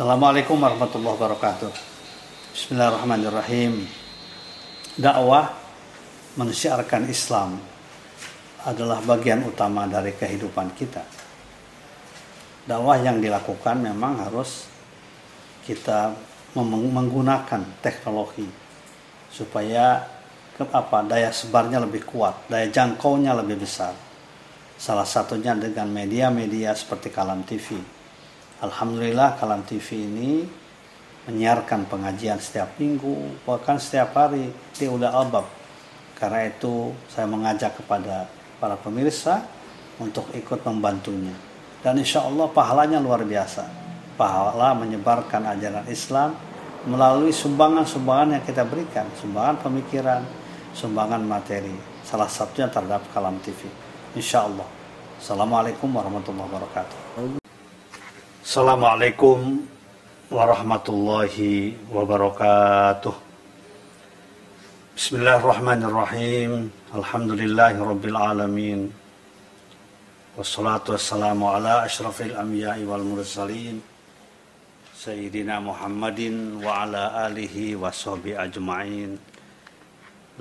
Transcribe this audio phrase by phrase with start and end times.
[0.00, 1.72] Assalamualaikum warahmatullahi wabarakatuh.
[2.56, 3.84] Bismillahirrahmanirrahim.
[4.96, 5.52] Dakwah
[6.40, 7.60] mensiarkan Islam
[8.64, 11.04] adalah bagian utama dari kehidupan kita.
[12.64, 14.64] Dakwah yang dilakukan memang harus
[15.68, 16.16] kita
[16.56, 18.48] menggunakan teknologi
[19.28, 20.00] supaya
[20.56, 23.92] apa daya sebarnya lebih kuat, daya jangkaunya lebih besar.
[24.80, 27.99] Salah satunya dengan media-media seperti Kalam TV
[28.60, 30.44] Alhamdulillah Kalam TV ini
[31.24, 35.48] menyiarkan pengajian setiap minggu, bahkan setiap hari di Ula Albab.
[36.20, 38.28] Karena itu saya mengajak kepada
[38.60, 39.40] para pemirsa
[39.96, 41.32] untuk ikut membantunya.
[41.80, 43.64] Dan insya Allah pahalanya luar biasa.
[44.20, 46.36] Pahala menyebarkan ajaran Islam
[46.84, 49.08] melalui sumbangan-sumbangan yang kita berikan.
[49.16, 50.20] Sumbangan pemikiran,
[50.76, 51.72] sumbangan materi.
[52.04, 53.64] Salah satunya terhadap Kalam TV.
[54.12, 54.68] Insya Allah.
[55.16, 56.99] Assalamualaikum warahmatullahi wabarakatuh.
[58.50, 59.62] Assalamualaikum
[60.26, 63.14] warahmatullahi wabarakatuh.
[64.98, 66.66] Bismillahirrahmanirrahim.
[66.90, 68.80] Alhamdulillahi rabbil alamin.
[70.34, 73.78] Wassalatu wassalamu ala ashrafil anbiya'i wal mursalin.
[74.98, 79.14] Sayyidina Muhammadin wa ala alihi wa sahbihi ajma'in.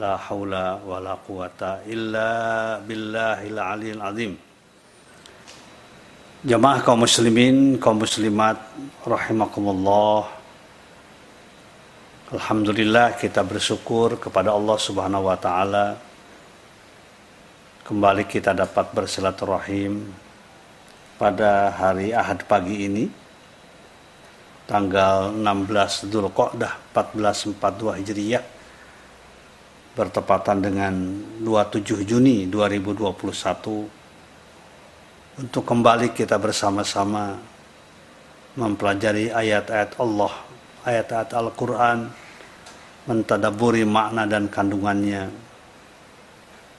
[0.02, 4.49] La hawla wa la quwata illa billahil aliyil azim.
[6.40, 8.56] Jamaah kaum muslimin, kaum muslimat
[9.04, 10.24] rahimakumullah.
[12.32, 16.00] Alhamdulillah kita bersyukur kepada Allah Subhanahu wa taala.
[17.84, 20.16] Kembali kita dapat bersilaturahim
[21.20, 23.12] pada hari Ahad pagi ini
[24.64, 28.44] tanggal 16 Dzulqa'dah 1442 Hijriah
[29.92, 30.96] bertepatan dengan
[31.44, 33.99] 27 Juni 2021
[35.40, 37.40] untuk kembali kita bersama-sama
[38.60, 40.36] mempelajari ayat-ayat Allah,
[40.84, 42.12] ayat-ayat Al-Quran,
[43.08, 45.32] mentadaburi makna dan kandungannya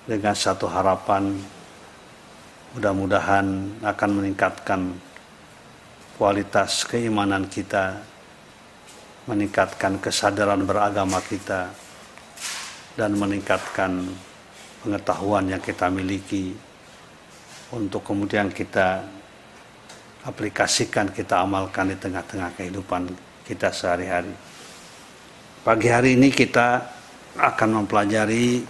[0.04, 1.40] dengan satu harapan
[2.76, 4.92] mudah-mudahan akan meningkatkan
[6.20, 7.96] kualitas keimanan kita,
[9.24, 11.72] meningkatkan kesadaran beragama kita,
[12.92, 14.04] dan meningkatkan
[14.84, 16.52] pengetahuan yang kita miliki
[17.70, 19.06] untuk kemudian kita
[20.26, 23.06] aplikasikan, kita amalkan di tengah-tengah kehidupan
[23.46, 24.34] kita sehari-hari.
[25.62, 26.82] Pagi hari ini kita
[27.38, 28.64] akan mempelajari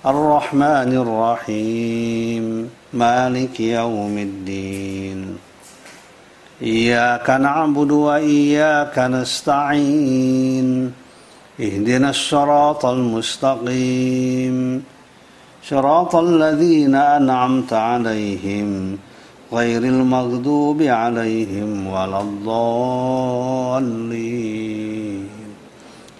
[0.08, 2.72] Ar-Rahmanir Rahim.
[2.96, 5.47] Maliki yaumiddin.
[6.62, 10.94] إياك نعبد وإياك نستعين.
[11.60, 14.84] اهدنا الصراط المستقيم.
[15.64, 18.98] صراط الذين أنعمت عليهم
[19.54, 22.50] غير المغضوب عليهم ولا الضالين.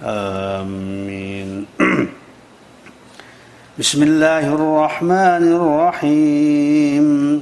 [0.04, 1.66] آمين.
[3.80, 7.42] بسم الله الرحمن الرحيم.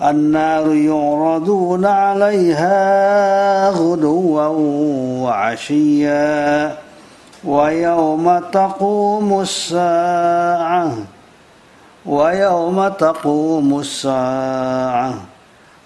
[0.00, 2.80] النار يعرضون عليها
[3.70, 4.46] غدوا
[5.24, 6.76] وعشيا
[7.44, 10.92] ويوم تقوم الساعة
[12.06, 15.14] ويوم تقوم الساعة.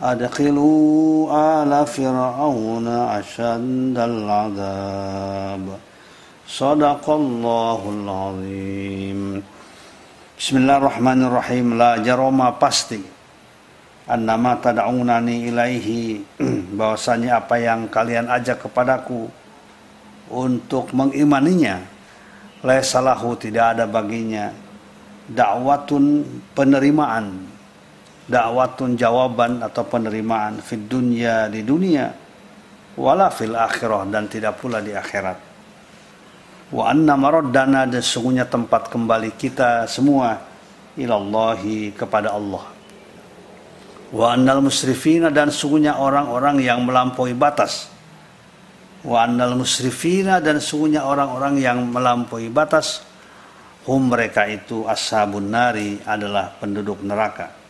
[0.03, 1.31] أدخلوا
[1.63, 5.65] آل فرعون أشد العذاب.
[6.49, 9.43] صدق الله العظيم.
[10.35, 13.14] Bismillahirrahmanirrahim La jaroma pasti.
[14.05, 16.21] Annama tad'unani ilaihi
[16.79, 19.33] bahwasanya apa yang kalian ajak kepadaku
[20.29, 21.95] untuk mengimaninya
[22.85, 24.49] salahu tidak ada baginya.
[25.25, 27.49] Dakwatun penerimaan.
[28.25, 32.09] Dakwatun jawaban atau penerimaan fid dunya di dunia
[32.97, 35.37] wala fil akhirah dan tidak pula di akhirat.
[36.73, 40.41] Wa anna maraddana dan sungguhnya tempat kembali kita semua
[40.97, 42.74] ilallahi kepada Allah
[44.15, 47.91] wa annal musrifina dan sungguhnya orang-orang yang melampaui batas
[49.03, 53.03] wa annal musrifina dan sungguhnya orang-orang yang melampaui batas
[53.91, 57.65] hum mereka itu ashabun nari adalah penduduk neraka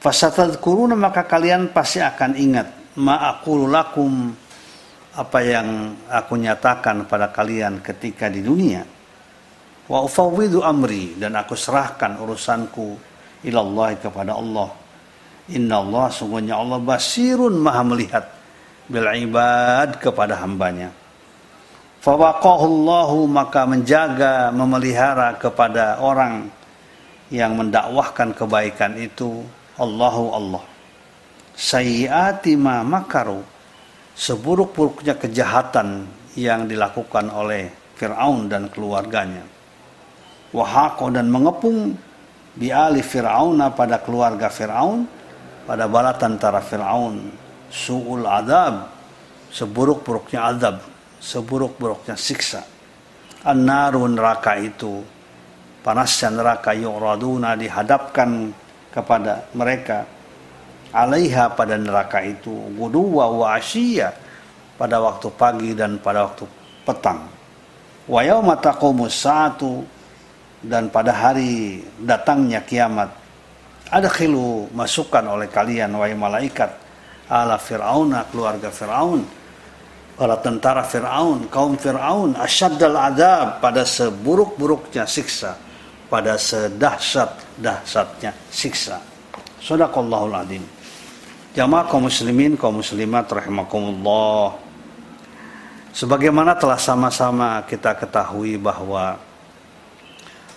[0.00, 4.32] Fasatadkuruna maka kalian pasti akan ingat ma'akulu lakum
[5.12, 8.80] apa yang aku nyatakan pada kalian ketika di dunia.
[9.84, 12.96] Wa ufawwidu amri dan aku serahkan urusanku
[13.44, 14.72] ilallah kepada Allah.
[15.50, 18.24] Inna Allah sungguhnya Allah basirun maha melihat
[18.86, 20.94] bil ibad kepada hambanya.
[22.00, 26.48] Fawaqahullahu maka menjaga memelihara kepada orang
[27.28, 29.44] yang mendakwahkan kebaikan itu
[29.76, 30.64] Allahu Allah.
[31.54, 33.44] Sayyati ma makaru
[34.16, 37.68] seburuk-buruknya kejahatan yang dilakukan oleh
[38.00, 39.44] Fir'aun dan keluarganya.
[40.50, 41.94] Wahako dan mengepung
[42.56, 45.19] biali Fir'auna pada keluarga Fir'aun
[45.64, 47.30] pada bala tentara Fir'aun.
[47.70, 48.90] Su'ul adab
[49.50, 50.76] seburuk-buruknya adab
[51.22, 52.62] seburuk-buruknya siksa.
[53.46, 55.00] An-naru neraka itu
[55.80, 58.52] panasnya neraka yu'raduna dihadapkan
[58.90, 60.04] kepada mereka.
[60.90, 64.10] Alaiha pada neraka itu guduwa wa asyiya
[64.74, 66.44] pada waktu pagi dan pada waktu
[66.82, 67.30] petang.
[68.10, 68.58] Wa yauma
[69.06, 69.86] sa'atu
[70.66, 73.19] dan pada hari datangnya kiamat
[73.90, 76.70] ada khilu masukkan oleh kalian wahai malaikat
[77.26, 79.26] ala fir'auna keluarga fir'aun
[80.14, 85.58] para tentara fir'aun kaum fir'aun asyaddal adab pada seburuk-buruknya siksa
[86.10, 88.98] pada sedahsyat-dahsyatnya siksa.
[89.62, 90.66] Sadaqallahul adzim.
[91.54, 94.58] Jamaah kaum muslimin, kaum muslimat rahimakumullah.
[95.94, 99.18] Sebagaimana telah sama-sama kita ketahui bahwa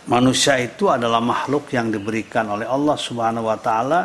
[0.09, 4.01] manusia itu adalah makhluk yang diberikan oleh Allah Subhanahu wa taala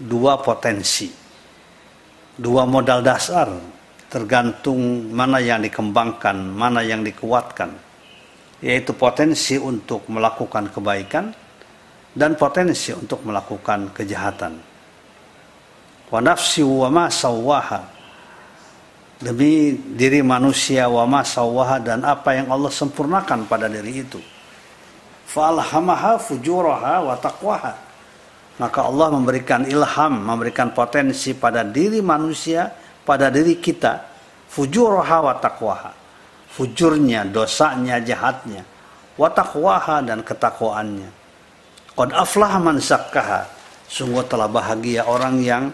[0.00, 1.10] dua potensi.
[2.40, 3.52] Dua modal dasar
[4.08, 7.90] tergantung mana yang dikembangkan, mana yang dikuatkan
[8.60, 11.32] yaitu potensi untuk melakukan kebaikan
[12.12, 14.52] dan potensi untuk melakukan kejahatan.
[16.12, 17.80] Wa nafsi wa ma sawwaha
[19.20, 24.20] demi diri manusia wa ma sawwaha dan apa yang Allah sempurnakan pada diri itu.
[25.30, 27.72] Falhamaha fujuraha wa taqwaha.
[28.58, 32.68] Maka Allah memberikan ilham, memberikan potensi pada diri manusia,
[33.06, 34.04] pada diri kita,
[34.50, 36.00] fujuraha wa taqwaha
[36.50, 38.66] fujurnya, dosanya, jahatnya,
[39.14, 41.10] watakwaha dan ketakwaannya.
[41.94, 42.82] Qad aflah man.
[43.90, 45.64] Sungguh telah bahagia orang yang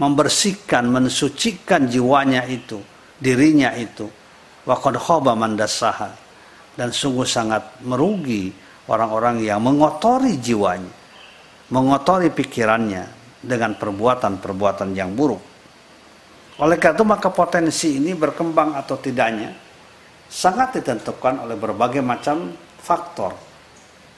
[0.00, 2.80] membersihkan, mensucikan jiwanya itu,
[3.20, 4.08] dirinya itu.
[4.64, 5.34] Wa qad khaba.
[6.78, 8.54] Dan sungguh sangat merugi
[8.88, 10.92] orang-orang yang mengotori jiwanya,
[11.70, 13.04] mengotori pikirannya
[13.44, 15.42] dengan perbuatan-perbuatan yang buruk.
[16.58, 19.54] Oleh karena itu maka potensi ini berkembang atau tidaknya
[20.26, 22.50] sangat ditentukan oleh berbagai macam
[22.82, 23.36] faktor,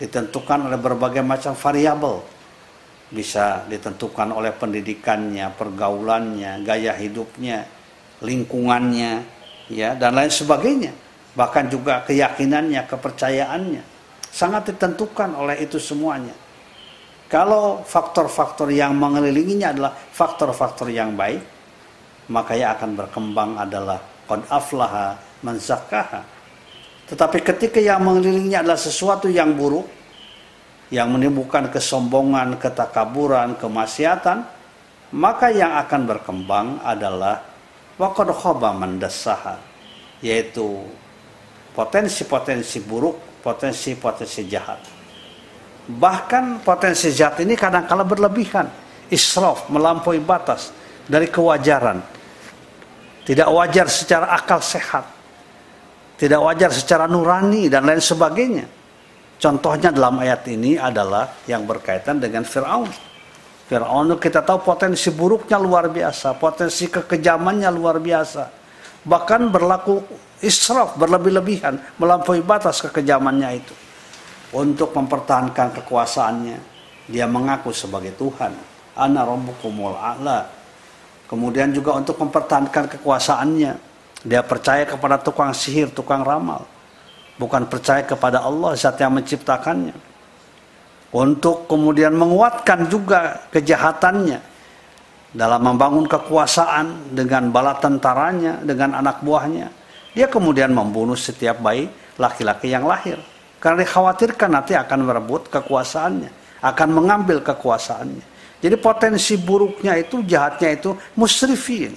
[0.01, 2.25] ditentukan oleh berbagai macam variabel,
[3.13, 7.69] bisa ditentukan oleh pendidikannya, pergaulannya, gaya hidupnya,
[8.25, 9.21] lingkungannya,
[9.69, 10.93] ya dan lain sebagainya.
[11.37, 13.83] Bahkan juga keyakinannya, kepercayaannya,
[14.31, 16.33] sangat ditentukan oleh itu semuanya.
[17.31, 21.43] Kalau faktor-faktor yang mengelilinginya adalah faktor-faktor yang baik,
[22.31, 25.15] maka yang akan berkembang adalah qad aflaha
[27.07, 29.87] Tetapi ketika yang mengelilingnya adalah sesuatu yang buruk,
[30.91, 34.43] yang menimbulkan kesombongan, ketakaburan, kemaksiatan,
[35.15, 37.43] maka yang akan berkembang adalah
[37.99, 38.75] waqad khaba
[40.23, 40.67] yaitu
[41.75, 44.81] potensi-potensi buruk, potensi-potensi jahat.
[45.91, 48.69] Bahkan potensi jahat ini kadang-kala berlebihan,
[49.11, 50.71] israf, melampaui batas
[51.09, 52.21] dari kewajaran
[53.31, 55.07] tidak wajar secara akal sehat,
[56.19, 58.67] tidak wajar secara nurani dan lain sebagainya.
[59.39, 62.91] Contohnya dalam ayat ini adalah yang berkaitan dengan Fir'aun.
[63.71, 68.51] Fir'aun kita tahu potensi buruknya luar biasa, potensi kekejamannya luar biasa.
[69.07, 70.03] Bahkan berlaku
[70.41, 73.75] israf, berlebih-lebihan, melampaui batas kekejamannya itu.
[74.51, 76.59] Untuk mempertahankan kekuasaannya,
[77.07, 78.51] dia mengaku sebagai Tuhan.
[78.99, 80.51] Ana rabbukumul a'la.
[81.31, 83.73] Kemudian juga untuk mempertahankan kekuasaannya,
[84.27, 86.67] dia percaya kepada tukang sihir, tukang ramal.
[87.39, 90.11] Bukan percaya kepada Allah, zat yang menciptakannya
[91.11, 94.39] untuk kemudian menguatkan juga kejahatannya
[95.35, 99.71] dalam membangun kekuasaan dengan bala tentaranya, dengan anak buahnya.
[100.17, 101.87] Dia kemudian membunuh setiap bayi
[102.19, 103.19] laki-laki yang lahir.
[103.61, 108.25] Karena dikhawatirkan nanti akan merebut kekuasaannya, akan mengambil kekuasaannya.
[108.61, 111.93] Jadi potensi buruknya itu, jahatnya itu musrifin.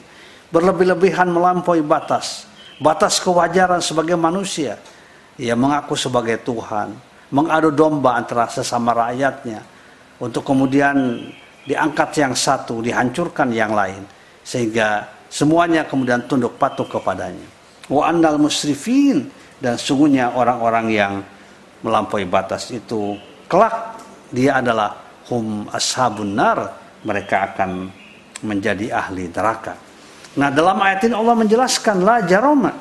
[0.52, 2.46] Berlebih-lebihan melampaui batas.
[2.80, 4.78] Batas kewajaran sebagai manusia.
[5.40, 6.94] Ia mengaku sebagai Tuhan
[7.34, 9.66] mengadu domba antara sesama rakyatnya
[10.22, 11.26] untuk kemudian
[11.66, 14.06] diangkat yang satu, dihancurkan yang lain
[14.46, 17.53] sehingga semuanya kemudian tunduk patuh kepadanya.
[17.94, 19.30] Wa annal musrifin.
[19.62, 21.14] Dan sungguhnya orang-orang yang
[21.86, 24.02] melampaui batas itu kelak
[24.34, 24.98] dia adalah
[25.30, 26.82] hum ashabun nar.
[27.06, 27.92] Mereka akan
[28.42, 29.78] menjadi ahli neraka.
[30.40, 32.74] Nah dalam ayat ini Allah menjelaskan la jaroma.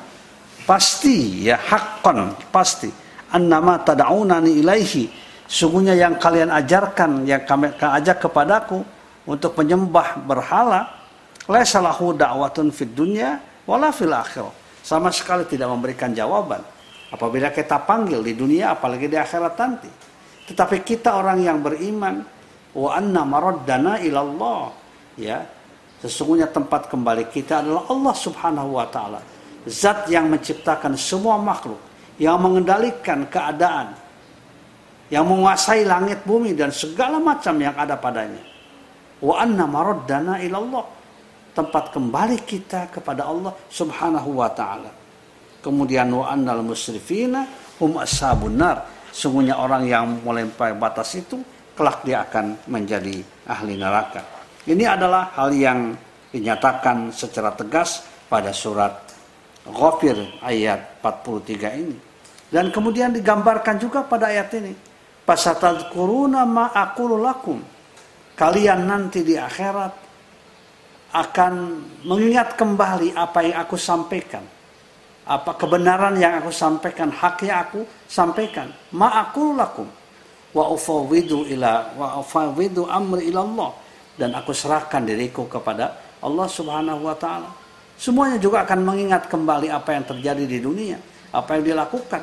[0.64, 2.88] Pasti ya hakon pasti.
[3.34, 5.10] Annama tad'unani ilaihi.
[5.44, 8.80] Sungguhnya yang kalian ajarkan yang kami ajak kepadaku
[9.28, 10.88] untuk menyembah berhala
[11.46, 16.60] laisa lahu da'watun fid dunya wala fil akhirah sama sekali tidak memberikan jawaban
[17.14, 19.90] apabila kita panggil di dunia apalagi di akhirat nanti
[20.50, 22.20] tetapi kita orang yang beriman
[22.74, 24.74] wa anna maraddana ilallah
[25.16, 25.38] ya
[26.02, 29.22] sesungguhnya tempat kembali kita adalah Allah Subhanahu wa taala
[29.70, 33.98] zat yang menciptakan semua makhluk yang mengendalikan keadaan,
[35.08, 38.42] yang menguasai langit bumi dan segala macam yang ada padanya.
[39.22, 41.01] Wa anna maraddana ilallah.
[41.52, 44.88] Tempat kembali kita kepada Allah Subhanahu wa taala.
[45.60, 47.44] Kemudian wa annal musrifina
[47.76, 48.88] hum ashabun nar.
[49.12, 51.36] Sungguhnya orang yang melampaui batas itu
[51.76, 54.24] kelak dia akan menjadi ahli neraka.
[54.64, 55.92] Ini adalah hal yang
[56.32, 58.00] dinyatakan secara tegas
[58.32, 59.12] pada surat
[59.68, 61.96] Ghafir ayat 43 ini.
[62.48, 64.72] Dan kemudian digambarkan juga pada ayat ini.
[65.22, 67.62] Pasatadkuruna ma'akulu lakum.
[68.34, 70.01] Kalian nanti di akhirat
[71.12, 71.52] akan
[72.08, 74.44] mengingat kembali apa yang aku sampaikan.
[75.22, 78.72] Apa kebenaran yang aku sampaikan, haknya aku sampaikan.
[78.90, 79.86] Ma'akulu lakum.
[80.52, 83.70] Wa ufawidu ila wa ufawidu amri ilallah.
[84.18, 87.62] Dan aku serahkan diriku kepada Allah subhanahu wa ta'ala
[88.02, 90.98] Semuanya juga akan mengingat kembali apa yang terjadi di dunia,
[91.30, 92.18] apa yang dilakukan.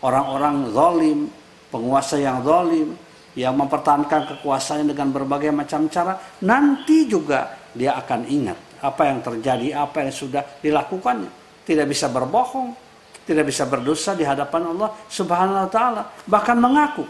[0.00, 1.28] Orang-orang zalim,
[1.68, 2.96] penguasa yang zalim,
[3.36, 9.66] yang mempertahankan kekuasaannya dengan berbagai macam cara, nanti juga dia akan ingat apa yang terjadi,
[9.78, 11.30] apa yang sudah dilakukannya.
[11.62, 12.74] Tidak bisa berbohong,
[13.22, 17.06] tidak bisa berdosa di hadapan Allah Subhanahu wa taala, bahkan mengaku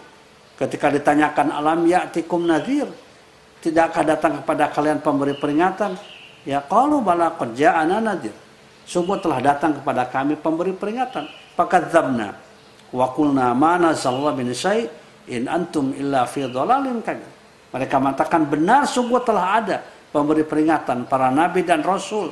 [0.60, 2.86] ketika ditanyakan alam ya'tikum nadhir,
[3.64, 5.96] tidakkah datang kepada kalian pemberi peringatan?
[6.42, 8.34] Ya kalau bala kerja anak nadir.
[8.82, 11.30] Sungguh telah datang kepada kami pemberi peringatan.
[11.54, 12.34] Fakadzabna
[12.90, 14.90] wa qulna ma nazallahu bin syai
[15.30, 17.30] in antum illa fi dhalalin kabir.
[17.72, 19.76] Mereka mengatakan benar sungguh telah ada
[20.12, 22.30] pemberi peringatan para nabi dan rasul.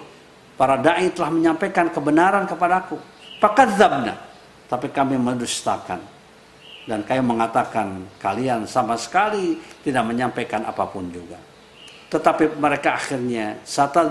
[0.54, 3.00] Para dai telah menyampaikan kebenaran kepadaku.
[3.40, 4.12] Fakadzabna.
[4.68, 5.98] Tapi kami mendustakan.
[6.84, 11.50] Dan kami mengatakan kalian sama sekali tidak menyampaikan apa pun juga
[12.10, 13.62] tetapi mereka akhirnya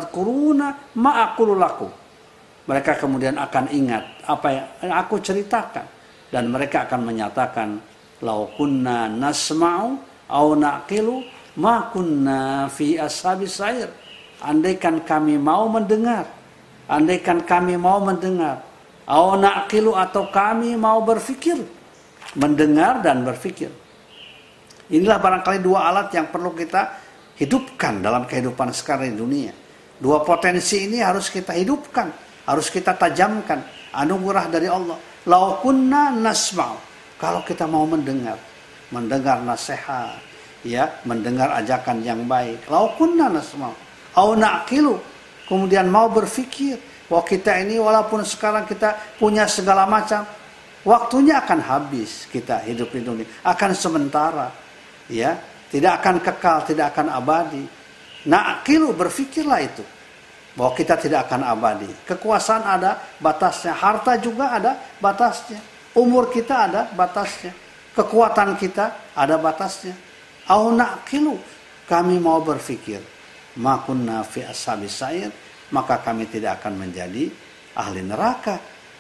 [0.07, 1.87] kuruna ma'akulu laku.
[2.63, 4.47] Mereka kemudian akan ingat apa
[4.79, 5.83] yang aku ceritakan
[6.31, 7.69] dan mereka akan menyatakan
[8.23, 9.99] lau kunna nasma'u
[10.31, 11.25] au naqilu
[11.57, 13.89] ma kunna fi ashabis sair.
[14.39, 16.23] Andaikan kami mau mendengar,
[16.87, 18.63] andaikan kami mau mendengar,
[19.03, 21.59] au naqilu atau kami mau berfikir,
[22.39, 23.67] mendengar dan berfikir.
[24.89, 26.87] Inilah barangkali dua alat yang perlu kita
[27.35, 29.53] hidupkan dalam kehidupan sekarang di dunia.
[29.99, 32.07] Dua potensi ini harus kita hidupkan,
[32.47, 33.59] harus kita tajamkan.
[33.91, 34.95] Anugerah dari Allah.
[35.27, 36.79] Lau kunna nasma'u.
[37.19, 38.39] Kalau kita mau mendengar,
[38.95, 40.28] mendengar nasihat,
[40.65, 42.67] ya, mendengar ajakan yang baik.
[42.67, 43.75] Lau kunna nasma'u.
[44.17, 44.97] Au naqilu.
[45.47, 46.77] Kemudian mau berpikir
[47.09, 50.21] bahwa kita ini walaupun sekarang kita punya segala macam,
[50.85, 54.53] waktunya akan habis kita hidup di dunia, akan sementara.
[55.09, 55.41] Ya,
[55.73, 57.65] tidak akan kekal, tidak akan abadi.
[58.29, 59.81] Nakilu berfikirlah itu
[60.53, 61.89] bahwa kita tidak akan abadi.
[62.05, 65.57] Kekuasaan ada batasnya, harta juga ada batasnya,
[65.97, 67.55] umur kita ada batasnya,
[67.95, 70.08] kekuatan kita ada batasnya.
[70.49, 71.37] Au nakilu
[71.85, 73.01] kami mau berpikir
[73.61, 75.29] makunna fi ashabis sa'ir
[75.69, 77.29] maka kami tidak akan menjadi
[77.77, 78.57] ahli neraka.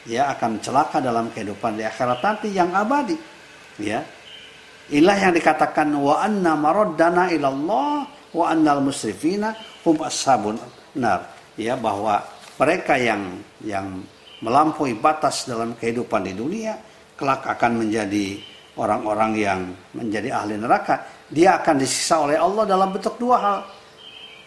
[0.07, 3.19] Ya akan celaka dalam kehidupan di akhirat nanti yang abadi.
[3.77, 4.01] Ya.
[4.89, 9.53] Inilah yang dikatakan wa anna maraddana ilallah wa annal musrifina
[9.85, 10.55] hum ashabun
[10.97, 11.29] nar.
[11.59, 12.23] Ya bahwa
[12.57, 14.01] mereka yang yang
[14.39, 16.79] melampaui batas dalam kehidupan di dunia
[17.19, 18.39] kelak akan menjadi
[18.79, 19.59] orang-orang yang
[19.91, 23.59] menjadi ahli neraka dia akan disisa oleh Allah dalam bentuk dua hal.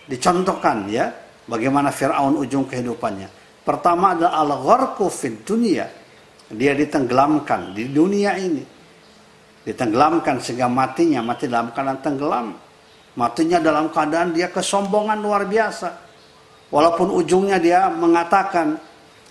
[0.08, 1.12] Dicontohkan ya
[1.46, 3.30] bagaimana Firaun ujung kehidupannya.
[3.62, 5.86] Pertama adalah al-gharqu fid dunia.
[6.50, 8.66] Dia ditenggelamkan di dunia ini.
[9.62, 12.46] Ditenggelamkan sehingga matinya mati dalam keadaan tenggelam.
[13.14, 15.88] Matinya dalam keadaan dia kesombongan luar biasa.
[16.74, 18.74] Walaupun ujungnya dia mengatakan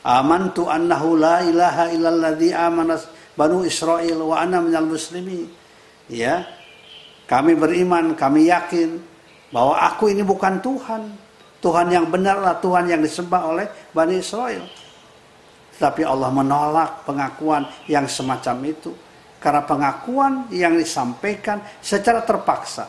[0.07, 5.47] amantu annahu la ilaha illalladzi amanas Banu Israel wa ana minal muslimin.
[6.11, 6.43] Ya.
[7.27, 8.99] Kami beriman, kami yakin
[9.55, 11.03] bahwa aku ini bukan Tuhan.
[11.61, 14.65] Tuhan yang benarlah Tuhan yang disembah oleh Bani Israel.
[15.77, 18.91] Tapi Allah menolak pengakuan yang semacam itu.
[19.41, 22.85] Karena pengakuan yang disampaikan secara terpaksa.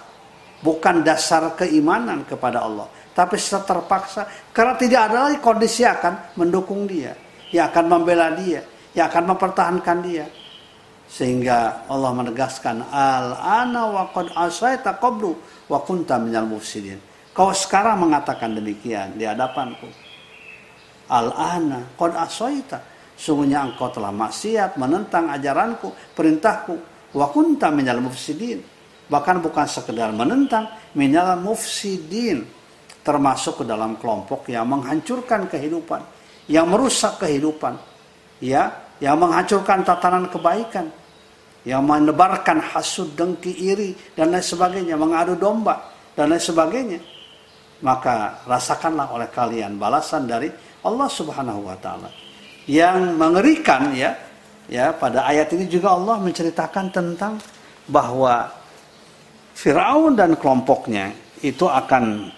[0.61, 2.90] Bukan dasar keimanan kepada Allah.
[3.14, 4.26] Tapi secara terpaksa.
[4.50, 7.14] Karena tidak ada lagi kondisi akan mendukung dia.
[7.54, 10.26] Yang akan membela dia yang akan mempertahankan dia.
[11.12, 15.37] Sehingga Allah menegaskan al-ana wa qad asaita qablu
[15.68, 16.96] wa kunta minal mufsidin.
[17.37, 19.88] Kau sekarang mengatakan demikian di hadapanku.
[21.12, 22.80] Al-ana qad asaita.
[23.12, 26.75] Sungguhnya engkau telah maksiat menentang ajaranku, perintahku.
[27.12, 28.64] Wa kunta minal mufsidin.
[29.12, 32.49] Bahkan bukan sekedar menentang, minal mufsidin.
[33.04, 36.00] Termasuk ke dalam kelompok yang menghancurkan kehidupan.
[36.49, 37.76] Yang merusak kehidupan
[38.42, 40.87] ya yang menghancurkan tatanan kebaikan.
[41.66, 44.94] Yang menebarkan hasud dengki iri dan lain sebagainya.
[44.94, 47.02] Mengadu domba dan lain sebagainya.
[47.82, 50.47] Maka rasakanlah oleh kalian balasan dari
[50.87, 52.11] Allah Subhanahu wa taala.
[52.70, 54.14] Yang mengerikan ya
[54.70, 57.42] ya pada ayat ini juga Allah menceritakan tentang
[57.90, 58.46] bahwa
[59.53, 61.11] Firaun dan kelompoknya
[61.42, 62.31] itu akan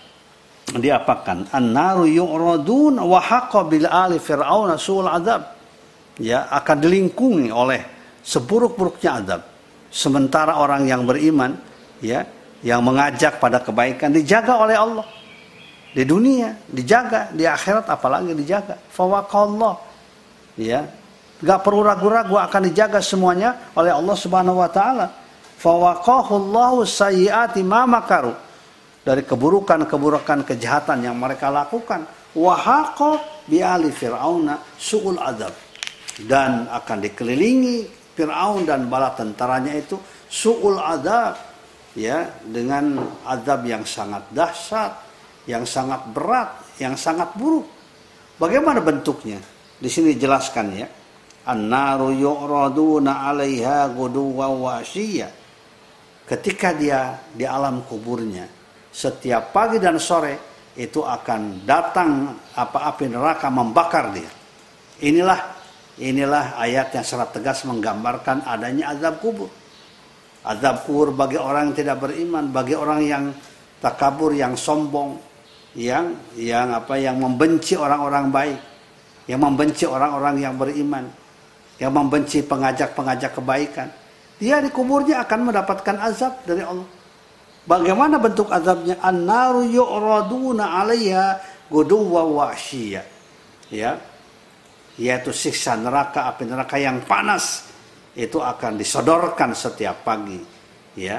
[0.73, 1.53] diapakan?
[1.53, 5.54] An-naru yu'radun wa haqqa bil ali fir'aun sul adab
[6.19, 7.81] ya akan dilingkungi oleh
[8.23, 9.43] seburuk-buruknya azab.
[9.95, 11.55] Sementara orang yang beriman
[12.03, 12.27] ya
[12.65, 15.07] yang mengajak pada kebaikan dijaga oleh Allah.
[15.95, 18.75] Di dunia dijaga, di akhirat apalagi dijaga.
[18.91, 19.75] Fawaqallah.
[20.59, 20.91] Ya.
[21.45, 25.07] Gak perlu ragu-ragu akan dijaga semuanya oleh Allah Subhanahu wa taala.
[25.63, 28.35] Fawaqahullahu sayyiati ma makaru.
[29.05, 32.09] Dari keburukan-keburukan kejahatan yang mereka lakukan.
[32.35, 35.64] Wahaqa bi ali fir'auna su'ul adab
[36.23, 39.99] dan akan dikelilingi Fir'aun dan bala tentaranya itu
[40.31, 41.35] su'ul adab
[41.99, 44.93] ya dengan adab yang sangat dahsyat,
[45.51, 47.67] yang sangat berat, yang sangat buruk.
[48.39, 49.43] Bagaimana bentuknya?
[49.79, 50.87] Di sini jelaskan ya.
[51.45, 54.79] An-naru yu'raduna 'alaiha guduwa wa
[56.25, 58.49] Ketika dia di alam kuburnya,
[58.89, 64.31] setiap pagi dan sore itu akan datang apa api neraka membakar dia.
[65.05, 65.54] Inilah
[65.95, 69.47] Inilah ayat yang secara tegas menggambarkan adanya azab kubur.
[70.43, 73.25] Azab kubur bagi orang yang tidak beriman, bagi orang yang
[73.79, 75.15] takabur, yang sombong,
[75.79, 78.59] yang yang apa yang membenci orang-orang baik,
[79.31, 81.07] yang membenci orang-orang yang beriman,
[81.79, 83.89] yang membenci pengajak-pengajak kebaikan.
[84.43, 86.91] Dia di kuburnya akan mendapatkan azab dari Allah.
[87.65, 88.99] Bagaimana bentuk azabnya?
[88.99, 92.53] An-naru yu'raduna 'alaiha guduwa wa
[93.73, 93.97] Ya,
[94.99, 97.67] yaitu siksa neraka api neraka yang panas
[98.15, 100.39] itu akan disodorkan setiap pagi
[100.99, 101.19] ya.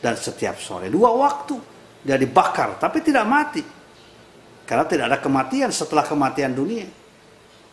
[0.00, 0.88] Dan setiap sore.
[0.88, 1.60] Dua waktu
[2.00, 3.60] dia dibakar tapi tidak mati.
[4.64, 6.88] Karena tidak ada kematian setelah kematian dunia.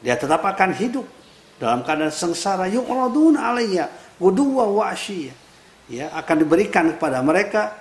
[0.03, 1.07] Dia tetap akan hidup
[1.55, 2.67] dalam keadaan sengsara.
[2.67, 3.87] Yu'radun alayya
[4.19, 4.91] guduwa wa
[5.87, 7.79] ya akan diberikan kepada mereka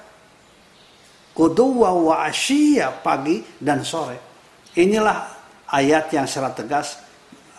[1.34, 2.16] guduwa wa
[3.02, 4.18] pagi dan sore.
[4.78, 5.32] Inilah
[5.72, 7.05] ayat yang secara tegas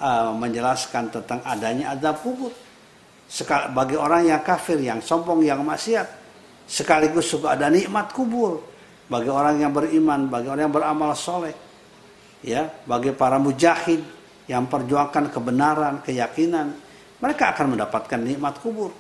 [0.02, 2.54] uh, menjelaskan tentang adanya azab kubur.
[3.76, 6.08] Bagi orang yang kafir, yang sombong, yang maksiat,
[6.64, 8.64] sekaligus juga ada nikmat kubur
[9.08, 11.56] bagi orang yang beriman, bagi orang yang beramal soleh,
[12.44, 14.04] ya, bagi para mujahid
[14.48, 16.72] yang perjuangkan kebenaran, keyakinan,
[17.20, 18.92] mereka akan mendapatkan nikmat kubur.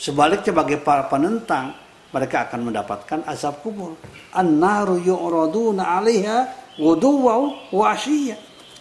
[0.00, 1.76] Sebaliknya bagi para penentang,
[2.08, 4.00] mereka akan mendapatkan azab kubur.
[4.32, 6.38] An-naru yu'raduna 'alaiha
[6.80, 7.94] wa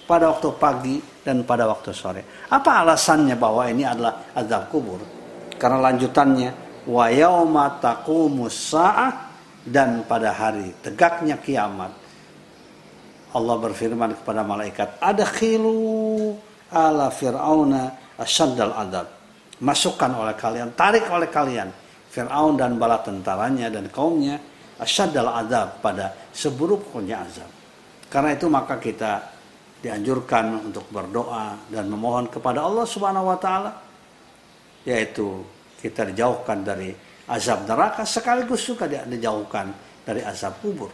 [0.04, 2.22] pada waktu pagi dan pada waktu sore.
[2.52, 5.00] Apa alasannya bahwa ini adalah azab kubur?
[5.56, 6.50] Karena lanjutannya
[6.88, 7.80] wa yauma
[8.52, 9.12] sa'ah
[9.64, 11.92] dan pada hari tegaknya kiamat
[13.34, 16.36] Allah berfirman kepada malaikat ada khilu
[16.68, 17.82] ala fir'auna
[18.20, 19.08] asyaddal adab
[19.64, 21.72] masukkan oleh kalian tarik oleh kalian
[22.14, 24.38] Fir'aun dan bala tentaranya dan kaumnya
[24.78, 27.50] asyaddal adab pada seburuk-buruknya azab
[28.12, 29.33] karena itu maka kita
[29.84, 33.72] dianjurkan untuk berdoa dan memohon kepada Allah Subhanahu wa taala
[34.88, 35.44] yaitu
[35.84, 36.96] kita dijauhkan dari
[37.28, 39.76] azab neraka sekaligus juga dijauhkan
[40.08, 40.88] dari azab kubur.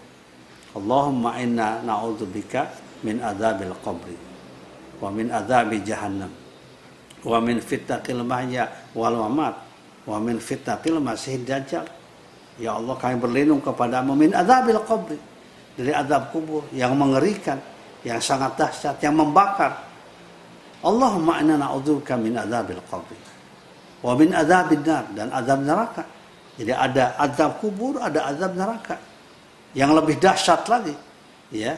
[0.73, 2.65] Allahumma inna na'udzubika
[3.05, 4.17] min adzabil qabri
[5.01, 6.29] wa min adzabi jahannam
[7.25, 9.53] wa min fitnatil mahya wal mamat
[10.09, 11.85] wa min fitnatil masih dajjal.
[12.57, 15.17] Ya Allah kami berlindung kepadamu min adzabil qabri
[15.77, 17.61] dari azab kubur yang mengerikan
[18.05, 19.87] yang sangat dahsyat yang membakar.
[20.79, 23.19] Allahumma inna na'udzubika min adzabil qabri
[23.99, 26.03] wa min adzabin nar dan azab neraka.
[26.55, 28.95] Jadi ada azab kubur ada azab neraka.
[29.75, 30.95] Yang lebih dahsyat lagi
[31.51, 31.75] ya.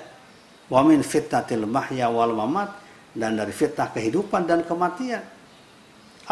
[0.69, 2.77] Wa min fitnatil mahya wal mamat
[3.11, 5.19] dan dari fitnah kehidupan dan kematian.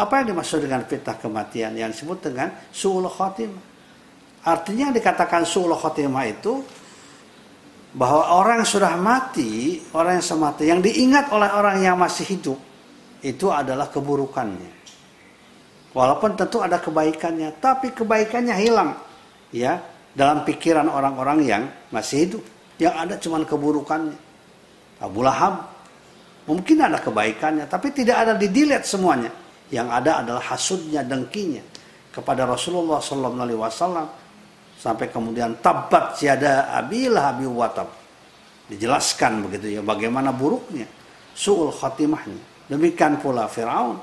[0.00, 1.76] Apa yang dimaksud dengan fitnah kematian?
[1.76, 3.70] Yang disebut dengan su'ul khotimah
[4.44, 6.64] artinya yang dikatakan su'ul khotimah itu
[7.90, 12.58] bahwa orang yang sudah mati orang yang semati yang diingat oleh orang yang masih hidup
[13.20, 14.70] itu adalah keburukannya
[15.90, 18.94] walaupun tentu ada kebaikannya tapi kebaikannya hilang
[19.50, 19.82] ya
[20.14, 21.62] dalam pikiran orang-orang yang
[21.94, 22.42] masih hidup.
[22.80, 24.18] Yang ada cuma keburukannya.
[25.00, 25.68] Abu Lahab
[26.48, 29.30] mungkin ada kebaikannya, tapi tidak ada didilet semuanya.
[29.70, 31.62] Yang ada adalah hasudnya, dengkinya
[32.10, 34.08] kepada Rasulullah Wasallam
[34.80, 37.92] sampai kemudian tabat siada abilah abi watab.
[38.72, 40.88] Dijelaskan begitu ya bagaimana buruknya
[41.36, 42.40] suul khatimahnya.
[42.72, 44.00] Demikian pula Firaun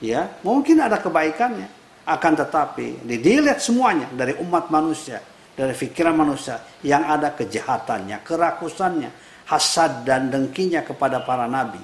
[0.00, 1.84] ya mungkin ada kebaikannya.
[2.04, 5.20] Akan tetapi didilet semuanya dari umat manusia
[5.54, 9.10] dari pikiran manusia yang ada kejahatannya, kerakusannya,
[9.48, 11.80] hasad dan dengkinya kepada para nabi,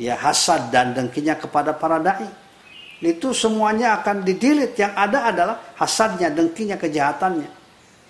[0.00, 2.26] ya hasad dan dengkinya kepada para dai.
[3.02, 4.78] Itu semuanya akan didilit.
[4.78, 7.61] Yang ada adalah hasadnya, dengkinya, kejahatannya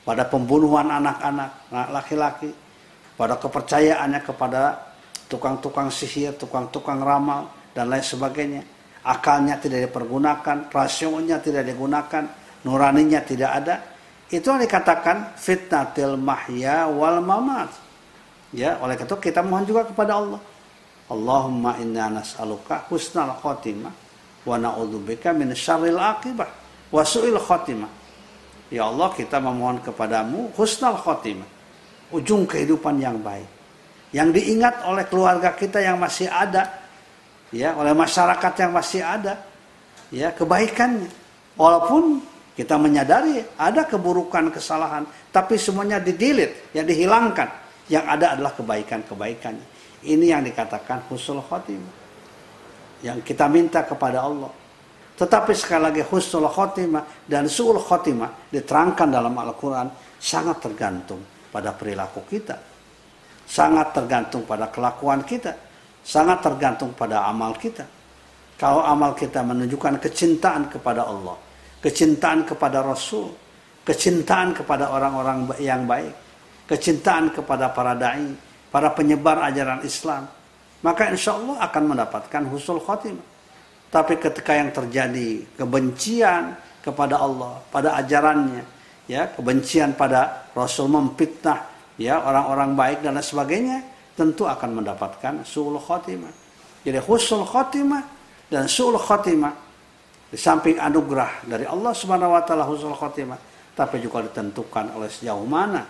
[0.03, 2.51] pada pembunuhan anak-anak, laki-laki,
[3.15, 4.62] pada kepercayaannya kepada
[5.31, 8.62] tukang-tukang sihir, tukang-tukang ramal dan lain sebagainya.
[9.03, 12.23] Akalnya tidak dipergunakan, rasionya tidak digunakan,
[12.62, 13.75] nuraninya tidak ada,
[14.33, 17.69] itu yang dikatakan fitnatil mahya wal mamat.
[18.53, 20.41] Ya, oleh itu kita mohon juga kepada Allah.
[21.12, 23.93] Allahumma inna nas'aluka husnal khotimah
[24.49, 26.49] wa na'udzubika min syarril aqibah
[26.88, 28.02] wa su'il khotimah.
[28.73, 31.45] Ya Allah, kita memohon kepadamu husnal khotimah.
[32.09, 33.45] Ujung kehidupan yang baik.
[34.17, 36.73] Yang diingat oleh keluarga kita yang masih ada,
[37.53, 39.45] ya, oleh masyarakat yang masih ada,
[40.09, 41.13] ya, kebaikannya.
[41.61, 42.25] Walaupun
[42.57, 47.53] kita menyadari ada keburukan, kesalahan, tapi semuanya didilit, yang dihilangkan.
[47.93, 49.67] Yang ada adalah kebaikan-kebaikannya.
[50.01, 51.93] Ini yang dikatakan husnul khotimah.
[53.05, 54.62] Yang kita minta kepada Allah.
[55.12, 61.20] Tetapi sekali lagi husnul khotimah dan su'ul khotimah diterangkan dalam Al-Quran sangat tergantung
[61.53, 62.57] pada perilaku kita.
[63.44, 65.53] Sangat tergantung pada kelakuan kita.
[66.03, 67.85] Sangat tergantung pada amal kita.
[68.57, 73.35] Kalau amal kita menunjukkan kecintaan kepada Allah kecintaan kepada Rasul,
[73.83, 76.14] kecintaan kepada orang-orang yang baik,
[76.70, 78.31] kecintaan kepada para dai,
[78.70, 80.31] para penyebar ajaran Islam,
[80.81, 83.32] maka insya Allah akan mendapatkan husul khotimah.
[83.92, 88.64] Tapi ketika yang terjadi kebencian kepada Allah, pada ajarannya,
[89.05, 91.68] ya kebencian pada Rasul memfitnah,
[92.00, 93.78] ya orang-orang baik dan lain sebagainya,
[94.16, 96.33] tentu akan mendapatkan suul khotimah.
[96.83, 98.02] Jadi husul khotimah
[98.48, 99.52] dan suul khotimah
[100.33, 103.37] di samping anugerah dari Allah Subhanahu wa taala husnul khotimah,
[103.76, 105.85] tapi juga ditentukan oleh sejauh mana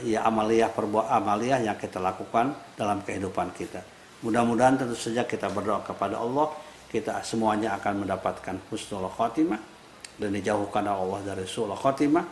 [0.00, 3.84] ya amaliyah perbuatan amaliyah yang kita lakukan dalam kehidupan kita.
[4.24, 6.48] Mudah-mudahan tentu saja kita berdoa kepada Allah,
[6.94, 9.58] kita semuanya akan mendapatkan husnul khotimah
[10.14, 12.22] dan dijauhkan oleh Allah dari suul khotimah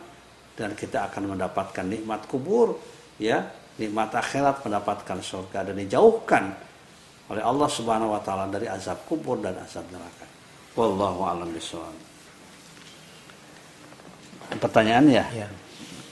[0.55, 2.79] dan kita akan mendapatkan nikmat kubur
[3.19, 3.43] ya
[3.75, 6.55] nikmat akhirat mendapatkan surga dan dijauhkan
[7.27, 10.27] oleh Allah Subhanahu wa taala dari azab kubur dan azab neraka.
[10.79, 11.95] Wallahu a'lam bishawab.
[14.63, 15.25] Pertanyaan ya?
[15.33, 15.47] ya.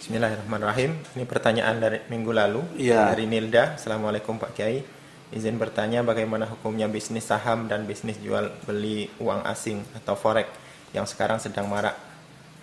[0.02, 0.92] Bismillahirrahmanirrahim.
[1.14, 3.14] Ini pertanyaan dari minggu lalu ya.
[3.14, 3.78] dari Nilda.
[3.78, 5.01] Assalamualaikum Pak Kiai.
[5.32, 10.52] Izin bertanya bagaimana hukumnya bisnis saham dan bisnis jual beli uang asing atau forex
[10.92, 11.96] yang sekarang sedang marak.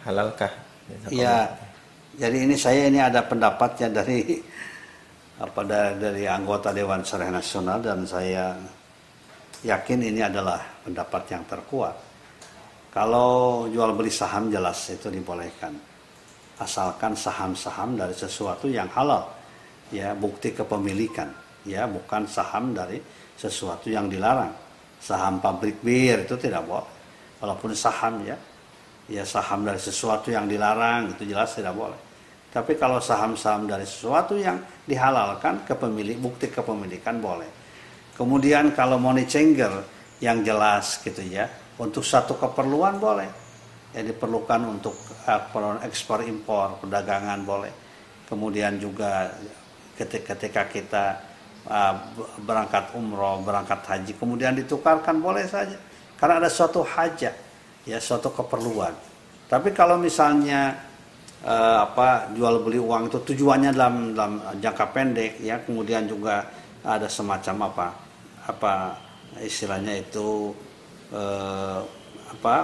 [0.04, 0.52] Halalkah?
[1.08, 1.48] Ya.
[2.20, 4.36] Jadi ini saya ini ada pendapatnya dari
[5.40, 5.60] apa
[5.96, 8.52] dari anggota Dewan Syariah Nasional dan saya
[9.64, 11.96] yakin ini adalah pendapat yang terkuat.
[12.92, 15.72] Kalau jual beli saham jelas itu dibolehkan.
[16.58, 19.30] asalkan saham-saham dari sesuatu yang halal
[19.94, 21.30] ya bukti kepemilikan
[21.68, 22.96] ya bukan saham dari
[23.36, 24.50] sesuatu yang dilarang.
[24.98, 26.90] Saham pabrik bir itu tidak boleh.
[27.38, 28.34] Walaupun saham ya.
[29.08, 31.96] Ya saham dari sesuatu yang dilarang itu jelas tidak boleh.
[32.48, 37.48] Tapi kalau saham-saham dari sesuatu yang dihalalkan kepemilik bukti kepemilikan boleh.
[38.16, 39.84] Kemudian kalau money changer
[40.18, 41.46] yang jelas gitu ya
[41.78, 43.30] untuk satu keperluan boleh.
[43.96, 44.92] Yang diperlukan untuk
[45.24, 47.72] uh, ekspor impor perdagangan boleh.
[48.28, 49.32] Kemudian juga
[49.96, 51.04] ketika, kita
[52.42, 55.76] berangkat umroh berangkat haji kemudian ditukarkan boleh saja.
[56.18, 57.34] Karena ada suatu hajat
[57.84, 58.92] ya suatu keperluan.
[59.48, 60.76] Tapi kalau misalnya
[61.44, 66.44] uh, apa jual beli uang itu tujuannya dalam dalam jangka pendek ya kemudian juga
[66.82, 67.86] ada semacam apa
[68.48, 68.72] apa
[69.44, 70.52] istilahnya itu
[71.12, 71.80] uh,
[72.28, 72.56] apa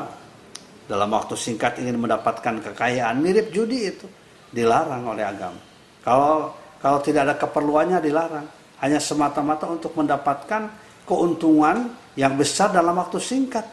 [0.85, 4.07] dalam waktu singkat ingin mendapatkan kekayaan mirip judi itu
[4.53, 5.61] dilarang oleh agama.
[6.05, 6.53] Kalau
[6.85, 8.45] kalau tidak ada keperluannya dilarang,
[8.85, 10.69] hanya semata-mata untuk mendapatkan
[11.09, 13.65] keuntungan yang besar dalam waktu singkat.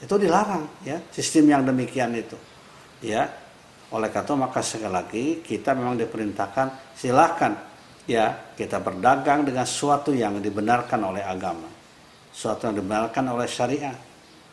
[0.00, 2.36] Itu dilarang ya, sistem yang demikian itu.
[3.04, 3.28] Ya.
[3.90, 7.58] Oleh karena itu maka sekali lagi kita memang diperintahkan silakan
[8.06, 11.66] ya kita berdagang dengan sesuatu yang dibenarkan oleh agama.
[12.30, 13.98] Sesuatu yang dibenarkan oleh syariat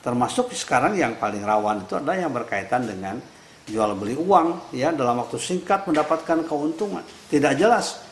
[0.07, 3.19] Termasuk sekarang yang paling rawan itu adalah yang berkaitan dengan
[3.67, 7.03] jual beli uang ya dalam waktu singkat mendapatkan keuntungan.
[7.27, 8.06] Tidak jelas.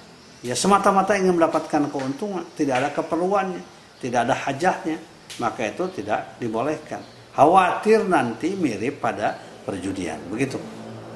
[0.46, 3.66] Ya semata-mata ingin mendapatkan keuntungan, tidak ada keperluannya,
[3.98, 5.02] tidak ada hajahnya,
[5.42, 7.02] maka itu tidak dibolehkan.
[7.34, 10.22] Khawatir nanti mirip pada perjudian.
[10.30, 10.62] Begitu.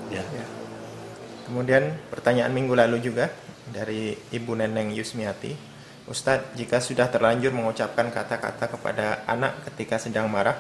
[0.10, 0.26] Ya.
[0.26, 0.46] ya.
[1.46, 3.30] Kemudian pertanyaan minggu lalu juga
[3.70, 5.54] dari Ibu Neneng Yusmiati.
[6.10, 10.58] Ustadz, jika sudah terlanjur mengucapkan kata-kata kepada anak ketika sedang marah,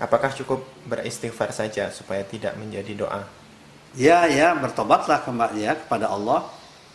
[0.00, 3.28] apakah cukup beristighfar saja supaya tidak menjadi doa?
[3.92, 5.20] Ya, ya, bertobatlah
[5.52, 6.48] ya kepada Allah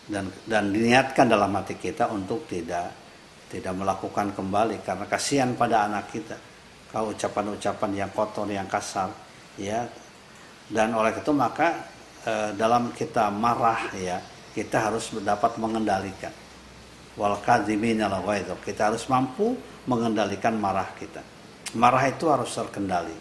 [0.08, 2.92] dan dan diniatkan dalam hati kita untuk tidak
[3.48, 6.38] tidak melakukan kembali karena kasihan pada anak kita.
[6.90, 9.10] Kalau ucapan-ucapan yang kotor, yang kasar,
[9.58, 9.86] ya.
[10.70, 11.86] Dan oleh itu maka
[12.26, 14.18] eh, dalam kita marah ya,
[14.54, 16.34] kita harus dapat mengendalikan
[17.18, 17.38] wal
[18.66, 19.54] Kita harus mampu
[19.86, 21.22] mengendalikan marah kita.
[21.78, 23.14] Marah itu harus terkendali.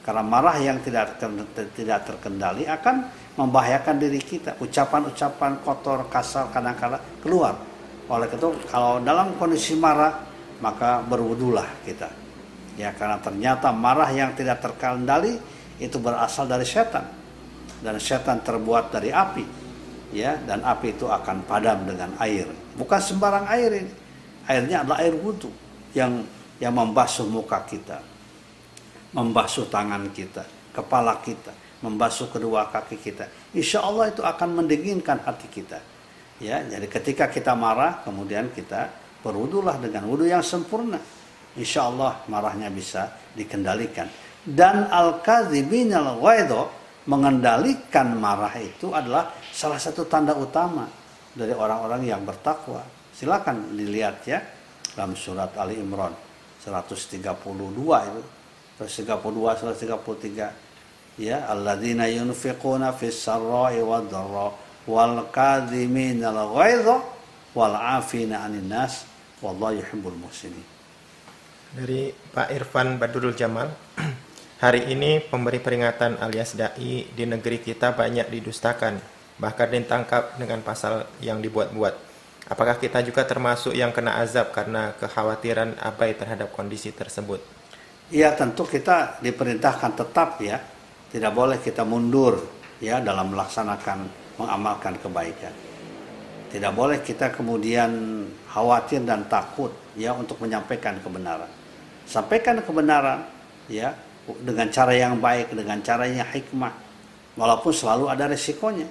[0.00, 1.18] Karena marah yang tidak
[1.76, 4.58] tidak terkendali akan membahayakan diri kita.
[4.58, 7.54] Ucapan-ucapan kotor, kasar kadang-kadang keluar.
[8.10, 10.26] Oleh itu kalau dalam kondisi marah
[10.58, 12.10] maka berwudulah kita.
[12.74, 15.38] Ya karena ternyata marah yang tidak terkendali
[15.78, 17.06] itu berasal dari setan.
[17.80, 19.60] Dan setan terbuat dari api
[20.10, 23.92] ya dan api itu akan padam dengan air bukan sembarang air ini
[24.50, 25.50] airnya adalah air wudhu
[25.94, 26.26] yang
[26.58, 28.02] yang membasuh muka kita
[29.14, 30.42] membasuh tangan kita
[30.74, 33.28] kepala kita membasuh kedua kaki kita.
[33.56, 35.80] Insya Allah itu akan mendinginkan hati kita.
[36.40, 38.88] Ya jadi ketika kita marah kemudian kita
[39.20, 41.00] berwudulah dengan wudhu yang sempurna.
[41.56, 44.08] Insya Allah marahnya bisa dikendalikan.
[44.40, 46.16] Dan al-kadzibin al
[47.08, 50.88] mengendalikan marah itu adalah salah satu tanda utama
[51.32, 52.84] dari orang-orang yang bertakwa.
[53.12, 54.40] Silakan dilihat ya
[54.96, 56.12] dalam surat Ali Imran
[56.60, 57.20] 132
[58.08, 58.22] itu.
[58.80, 59.12] 132
[59.60, 60.69] 133
[61.20, 64.56] ya alladzina yunfiquna fis sarra'i wad dharra
[64.88, 66.96] wal kadhimina al ghaidha
[67.52, 69.04] wal 'afina 'anil nas
[69.44, 70.64] wallahu yuhibbul muhsinin.
[71.76, 73.68] Dari Pak Irfan Badrul Jamal
[74.60, 79.00] Hari ini pemberi peringatan alias dai di negeri kita banyak didustakan,
[79.40, 81.96] bahkan ditangkap dengan pasal yang dibuat-buat.
[82.44, 87.40] Apakah kita juga termasuk yang kena azab karena kekhawatiran abai terhadap kondisi tersebut?
[88.12, 90.60] Iya, tentu kita diperintahkan tetap ya,
[91.10, 92.38] tidak boleh kita mundur
[92.78, 93.98] ya dalam melaksanakan
[94.38, 95.52] mengamalkan kebaikan.
[96.50, 101.46] Tidak boleh kita kemudian khawatir dan takut ya untuk menyampaikan kebenaran.
[102.06, 103.22] Sampaikan kebenaran
[103.70, 103.94] ya
[104.42, 106.74] dengan cara yang baik, dengan caranya hikmah.
[107.38, 108.86] Walaupun selalu ada resikonya.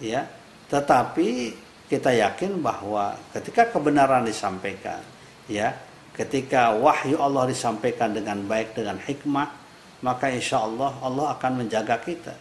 [0.00, 0.28] Ya.
[0.68, 1.56] Tetapi
[1.88, 5.00] kita yakin bahwa ketika kebenaran disampaikan,
[5.48, 5.72] ya,
[6.12, 9.48] ketika wahyu Allah disampaikan dengan baik dengan hikmah,
[10.04, 12.34] maka insya Allah Allah akan menjaga kita.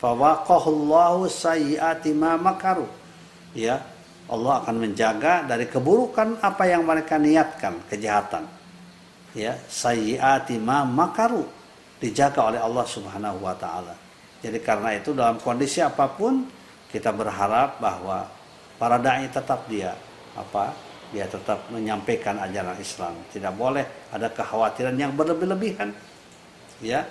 [0.00, 2.88] Fawaqahullahu sayyiati ma makaru.
[3.52, 3.82] Ya,
[4.30, 8.46] Allah akan menjaga dari keburukan apa yang mereka niatkan, kejahatan.
[9.34, 11.44] Ya, sayyiati ma makaru
[12.00, 13.94] dijaga oleh Allah Subhanahu wa taala.
[14.40, 16.48] Jadi karena itu dalam kondisi apa pun
[16.88, 18.24] kita berharap bahwa
[18.80, 19.92] para dai tetap dia
[20.32, 20.72] apa?
[21.12, 23.14] Dia tetap menyampaikan ajaran Islam.
[23.28, 25.92] Tidak boleh ada kekhawatiran yang berlebih-lebihan.
[26.80, 27.06] Ya.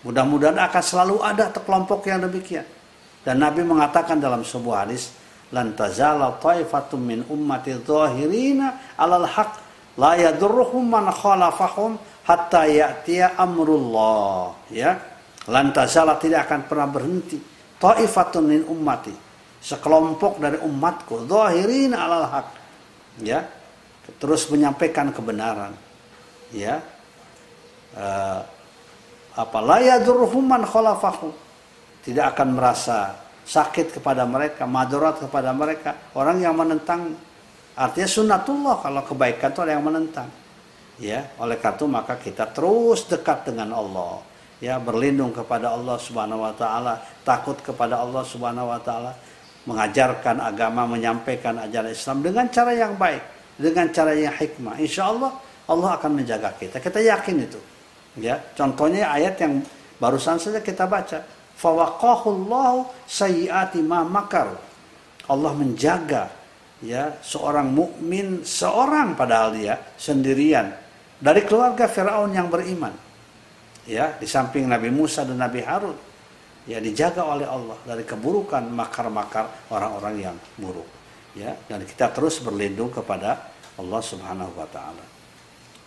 [0.00, 2.64] Mudah-mudahan akan selalu ada kelompok yang demikian.
[3.20, 5.12] Dan Nabi mengatakan dalam sebuah hadis,
[5.52, 9.60] "Lan tazala taifatum min ummati dhahirina 'alal haq
[10.00, 14.96] la yadurruhum man khalafahum hatta ya'tiya amrullah." Ya.
[15.52, 17.36] Lan tazala tidak akan pernah berhenti
[17.76, 19.12] taifatun min ummati
[19.60, 22.48] sekelompok dari umatku dhahirina 'alal haq.
[23.20, 23.44] Ya.
[24.16, 25.76] Terus menyampaikan kebenaran.
[26.56, 26.80] Ya.
[27.92, 28.40] Uh,
[29.38, 31.30] apa yadurruhum man khalafahum
[32.00, 33.14] tidak akan merasa
[33.44, 37.18] sakit kepada mereka, madurat kepada mereka, orang yang menentang.
[37.74, 40.28] Artinya sunnatullah kalau kebaikan itu ada yang menentang.
[41.00, 44.20] Ya, oleh karena itu maka kita terus dekat dengan Allah.
[44.60, 49.16] Ya, berlindung kepada Allah Subhanahu wa taala, takut kepada Allah Subhanahu wa taala,
[49.64, 53.24] mengajarkan agama, menyampaikan ajaran Islam dengan cara yang baik,
[53.56, 54.76] dengan cara yang hikmah.
[54.76, 55.32] Insya Allah
[55.64, 56.76] Allah akan menjaga kita.
[56.76, 57.60] Kita yakin itu.
[58.18, 59.62] Ya, contohnya ayat yang
[60.02, 61.22] barusan saja kita baca
[61.60, 64.58] fawaqahullahu sayyiati ma makar.
[65.30, 66.26] Allah menjaga
[66.82, 70.74] ya seorang mukmin seorang padahal dia sendirian
[71.20, 72.90] dari keluarga Firaun yang beriman.
[73.86, 75.98] Ya, di samping Nabi Musa dan Nabi Harun
[76.68, 80.86] ya dijaga oleh Allah dari keburukan makar-makar orang-orang yang buruk.
[81.38, 85.09] Ya, dan kita terus berlindung kepada Allah Subhanahu wa taala.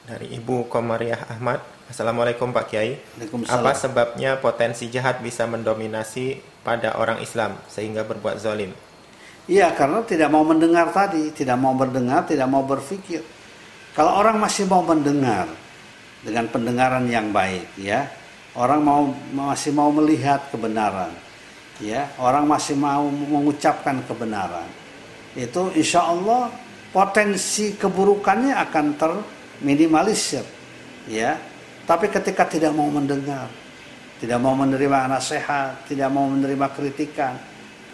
[0.03, 2.99] Dari Ibu Komariah Ahmad, Assalamualaikum Pak Kiai.
[3.47, 8.75] Apa sebabnya potensi jahat bisa mendominasi pada orang Islam sehingga berbuat zalim?
[9.47, 13.23] Iya, karena tidak mau mendengar tadi, tidak mau berdengar, tidak mau berpikir.
[13.95, 15.47] Kalau orang masih mau mendengar
[16.19, 18.03] dengan pendengaran yang baik, ya,
[18.59, 21.15] orang mau masih mau melihat kebenaran,
[21.79, 24.67] ya, orang masih mau mengucapkan kebenaran,
[25.31, 26.51] itu insya Allah
[26.91, 29.11] potensi keburukannya akan ter
[29.61, 30.45] minimalisir
[31.05, 31.37] ya.
[31.83, 33.51] Tapi ketika tidak mau mendengar
[34.23, 37.35] tidak mau menerima nasihat tidak mau menerima kritikan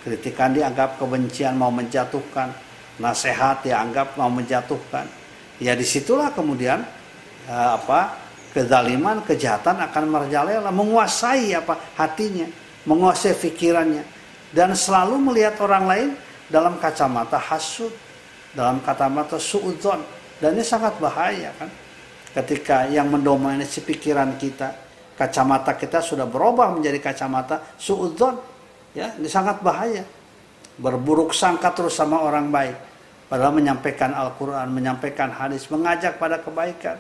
[0.05, 2.53] kritikan dianggap kebencian mau menjatuhkan
[3.01, 5.09] nasihat dianggap mau menjatuhkan
[5.57, 6.85] ya di situlah kemudian
[7.49, 12.45] eh, apa kezaliman kejahatan akan merajalela menguasai apa hatinya
[12.85, 14.05] menguasai pikirannya
[14.53, 16.09] dan selalu melihat orang lain
[16.45, 17.89] dalam kacamata hasud
[18.53, 20.05] dalam kacamata suudzon
[20.39, 21.69] dan ini sangat bahaya kan.
[22.29, 24.71] Ketika yang mendominasi pikiran kita,
[25.19, 28.39] kacamata kita sudah berubah menjadi kacamata suudzon.
[28.95, 30.07] Ya, ini sangat bahaya.
[30.79, 32.77] Berburuk sangka terus sama orang baik.
[33.27, 36.97] Padahal menyampaikan Al-Quran, menyampaikan hadis, mengajak pada kebaikan.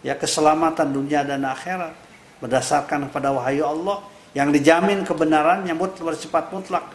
[0.00, 1.92] Ya, keselamatan dunia dan akhirat.
[2.38, 3.98] Berdasarkan pada wahyu Allah
[4.32, 6.86] yang dijamin kebenarannya bersifat mutlak.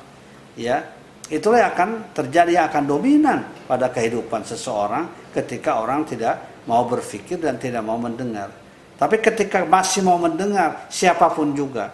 [0.56, 0.88] Ya,
[1.28, 7.42] itulah yang akan terjadi yang akan dominan pada kehidupan seseorang ketika orang tidak mau berpikir
[7.42, 8.54] dan tidak mau mendengar.
[8.96, 11.92] Tapi ketika masih mau mendengar siapa pun juga,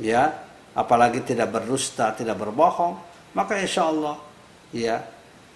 [0.00, 0.34] ya,
[0.74, 2.96] apalagi tidak berdusta, tidak berbohong,
[3.36, 4.16] maka insya Allah,
[4.72, 5.04] ya,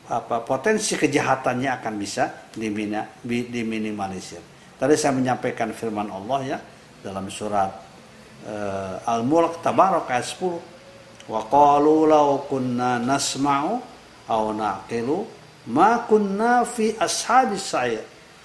[0.04, 4.44] apa potensi kejahatannya akan bisa dimina, diminimalisir.
[4.76, 6.58] Tadi saya menyampaikan firman Allah ya
[7.00, 7.72] dalam surat
[8.44, 10.74] uh, Al-Mulk Tabarok ayat 10
[11.24, 12.04] Wa qalu
[12.52, 13.80] kunna nasma'u
[14.28, 15.24] aw naqilu
[15.70, 18.04] ma kunna fi ashabis sa'ir.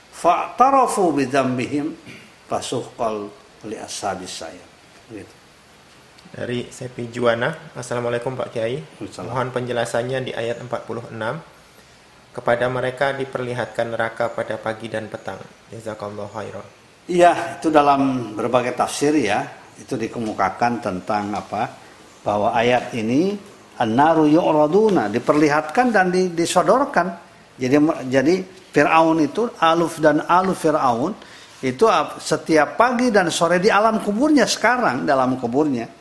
[0.10, 1.96] Fa'tarafu bi dzambihim
[2.48, 3.32] fasuhqal
[3.68, 4.66] li ashabis sa'ir.
[5.10, 5.34] Gitu.
[6.30, 8.78] Dari Sepi Juwana, Assalamualaikum Pak Kiai.
[9.02, 11.10] Mohon penjelasannya di ayat 46.
[12.30, 15.42] Kepada mereka diperlihatkan neraka pada pagi dan petang.
[15.74, 16.68] Jazakallah khairan.
[17.10, 19.42] Iya, itu dalam berbagai tafsir ya.
[19.82, 21.90] Itu dikemukakan tentang apa?
[22.24, 23.40] bahwa ayat ini
[23.80, 27.08] an-naru yu'raduna diperlihatkan dan disodorkan.
[27.60, 27.76] Jadi
[28.08, 28.36] jadi
[28.70, 31.16] Firaun itu aluf dan aluf Firaun
[31.60, 31.86] itu
[32.24, 35.92] setiap pagi dan sore di alam kuburnya sekarang dalam kuburnya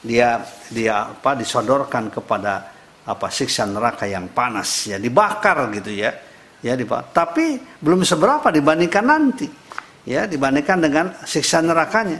[0.00, 0.40] dia
[0.72, 2.72] dia apa disodorkan kepada
[3.04, 6.10] apa siksa neraka yang panas ya dibakar gitu ya
[6.64, 6.72] ya
[7.12, 9.46] tapi belum seberapa dibandingkan nanti
[10.08, 12.18] ya dibandingkan dengan siksa nerakanya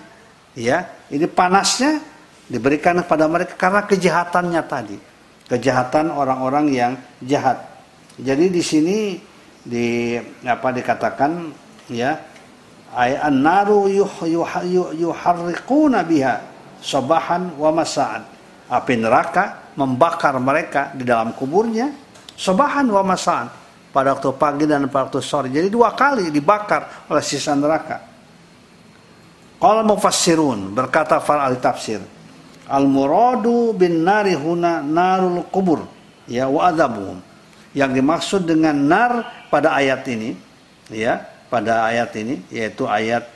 [0.53, 2.12] ya ini panasnya
[2.53, 5.01] diberikan kepada mereka karena kejahatannya tadi.
[5.49, 6.93] Kejahatan orang-orang yang
[7.25, 7.65] jahat.
[8.21, 9.17] Jadi di sini
[9.65, 11.49] di apa dikatakan
[11.89, 12.13] ya
[12.93, 13.89] ay an-naru
[14.93, 16.35] yuharriquna biha
[16.85, 18.23] sabahan wa masa'an.
[18.69, 21.89] Api neraka membakar mereka di dalam kuburnya
[22.37, 23.49] sabahan wa masa'an
[23.93, 25.49] pada waktu pagi dan pada waktu sore.
[25.49, 28.01] Jadi dua kali dibakar oleh sisa neraka.
[29.61, 32.22] Qala mufassirun berkata para ahli tafsir
[32.73, 35.85] al muradu bin nari huna narul kubur.
[36.25, 37.21] Ya wa adabuhum.
[37.77, 39.13] Yang dimaksud dengan nar
[39.53, 40.33] pada ayat ini
[40.89, 41.21] ya
[41.53, 43.29] pada ayat ini yaitu ayat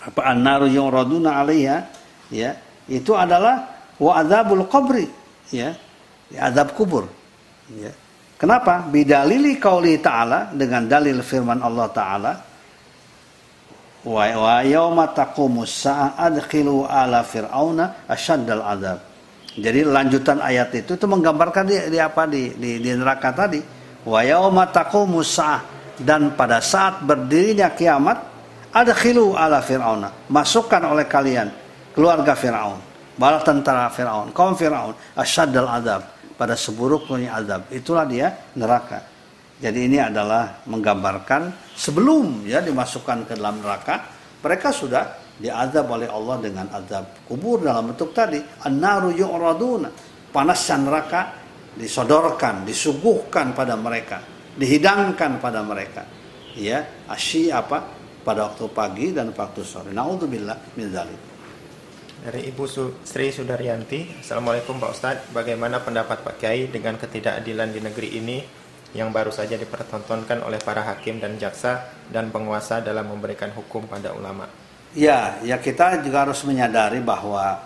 [0.00, 1.86] apa an-naru yuraduna alaiha
[2.30, 5.06] ya itu adalah wa adabul qabri
[5.50, 5.74] ya
[6.30, 7.06] di azab kubur
[7.74, 7.90] ya.
[8.40, 8.88] Kenapa?
[8.88, 12.32] Bidalili qauli ta'ala dengan dalil firman Allah taala
[14.06, 18.98] wa wa yauma taqumus sa'a adkhilu ala fir'auna asyaddal azab
[19.60, 23.58] jadi lanjutan ayat itu itu menggambarkan di, di apa di, di di neraka tadi.
[24.06, 25.58] Wa yauma taqumus sa'a.
[26.00, 28.16] Dan pada saat berdirinya kiamat
[28.72, 30.30] adkhilu ala fir'auna.
[30.30, 31.50] Masukkan oleh kalian
[31.92, 32.80] keluarga Firaun
[33.20, 36.02] bala tentara Firaun kaum Firaun asyaddal azab
[36.38, 39.04] pada seburuknya azab itulah dia neraka
[39.60, 44.08] jadi ini adalah menggambarkan sebelum ya dimasukkan ke dalam neraka
[44.40, 49.92] mereka sudah diazab oleh Allah dengan azab kubur dalam bentuk tadi an-naru yu'raduna.
[50.32, 51.20] Panasnya neraka
[51.76, 54.24] disodorkan disuguhkan pada mereka
[54.56, 56.08] dihidangkan pada mereka.
[56.56, 58.00] Ya asyi apa?
[58.24, 59.92] Pada waktu pagi dan waktu sore.
[59.92, 61.20] Naudzubillah min dzalik
[62.20, 62.64] dari Ibu
[63.00, 68.59] Sri Sudaryanti, Assalamualaikum Pak Ustadz, bagaimana pendapat Pak Kiai dengan ketidakadilan di negeri ini
[68.90, 74.10] yang baru saja dipertontonkan oleh para hakim dan jaksa dan penguasa dalam memberikan hukum pada
[74.10, 74.50] ulama?
[74.90, 77.62] Ya, ya kita juga harus menyadari bahwa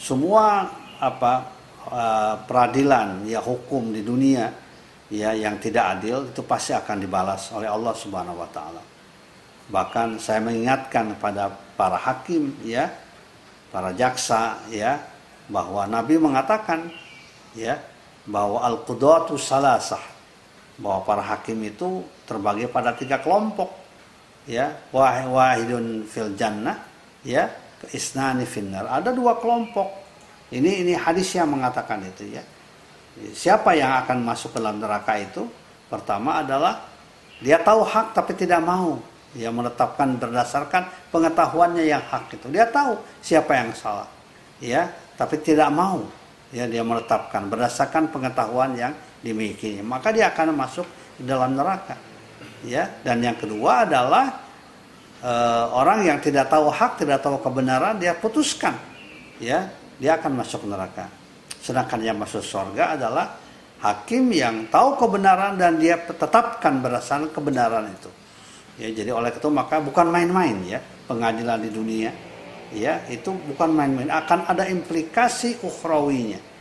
[0.00, 1.52] semua apa
[1.92, 4.48] uh, peradilan ya hukum di dunia
[5.12, 8.80] ya yang tidak adil itu pasti akan dibalas oleh Allah Subhanahu wa taala.
[9.68, 12.88] Bahkan saya mengingatkan pada para hakim ya
[13.68, 14.96] para jaksa ya
[15.52, 16.88] bahwa Nabi mengatakan
[17.52, 17.76] ya
[18.24, 20.15] bahwa al qudatu salasah
[20.76, 23.72] bahwa para hakim itu terbagi pada tiga kelompok
[24.48, 24.72] ya.
[24.92, 26.78] Wahidun fil jannah
[27.24, 27.48] ya.
[27.92, 29.86] Isnani finnar ada dua kelompok.
[30.48, 32.42] Ini ini hadis yang mengatakan itu ya.
[33.32, 35.44] Siapa yang akan masuk ke dalam neraka itu?
[35.88, 36.84] Pertama adalah
[37.40, 39.00] dia tahu hak tapi tidak mau.
[39.36, 42.48] Dia menetapkan berdasarkan pengetahuannya yang hak itu.
[42.48, 44.08] Dia tahu siapa yang salah.
[44.56, 44.88] Ya,
[45.20, 46.00] tapi tidak mau
[46.54, 49.84] ya dia menetapkan berdasarkan pengetahuan yang dimilikinya.
[49.84, 50.86] Maka dia akan masuk
[51.20, 51.96] dalam neraka.
[52.64, 54.42] Ya, dan yang kedua adalah
[55.20, 55.32] e,
[55.70, 58.74] orang yang tidak tahu hak, tidak tahu kebenaran, dia putuskan.
[59.38, 61.06] Ya, dia akan masuk neraka.
[61.60, 63.36] Sedangkan yang masuk surga adalah
[63.84, 68.10] hakim yang tahu kebenaran dan dia tetapkan berdasarkan kebenaran itu.
[68.76, 72.10] Ya, jadi oleh itu maka bukan main-main ya pengadilan di dunia.
[72.74, 76.55] Ya, itu bukan main-main, akan ada implikasi ukhrawinya.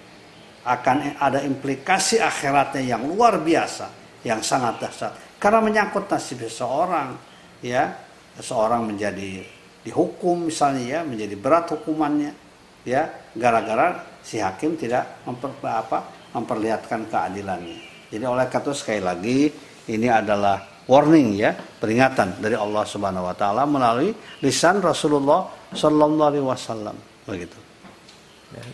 [0.65, 3.85] Akan ada implikasi akhiratnya yang luar biasa,
[4.25, 5.13] yang sangat dahsyat.
[5.37, 7.13] Karena menyangkut nasib seseorang,
[7.61, 7.93] ya,
[8.33, 9.45] seseorang menjadi
[9.85, 12.33] dihukum misalnya ya, menjadi berat hukumannya,
[12.81, 18.09] ya, gara-gara si hakim tidak memper, apa, memperlihatkan keadilannya.
[18.09, 19.53] Jadi oleh itu sekali lagi
[19.93, 26.45] ini adalah warning ya, peringatan dari Allah Subhanahu wa taala melalui lisan Rasulullah sallallahu alaihi
[26.45, 26.97] wasallam.
[27.29, 27.57] Begitu.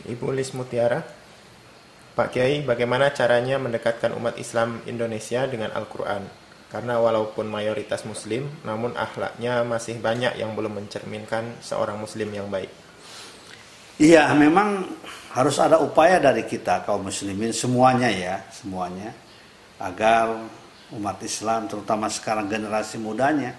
[0.07, 1.01] Ibu Lis Mutiara,
[2.11, 6.27] Pak Kiai, bagaimana caranya mendekatkan umat Islam Indonesia dengan Al-Qur'an?
[6.67, 12.71] Karena walaupun mayoritas muslim, namun akhlaknya masih banyak yang belum mencerminkan seorang muslim yang baik.
[13.99, 14.87] Iya, memang
[15.35, 19.15] harus ada upaya dari kita kaum muslimin semuanya ya, semuanya
[19.81, 20.45] agar
[20.93, 23.55] umat Islam terutama sekarang generasi mudanya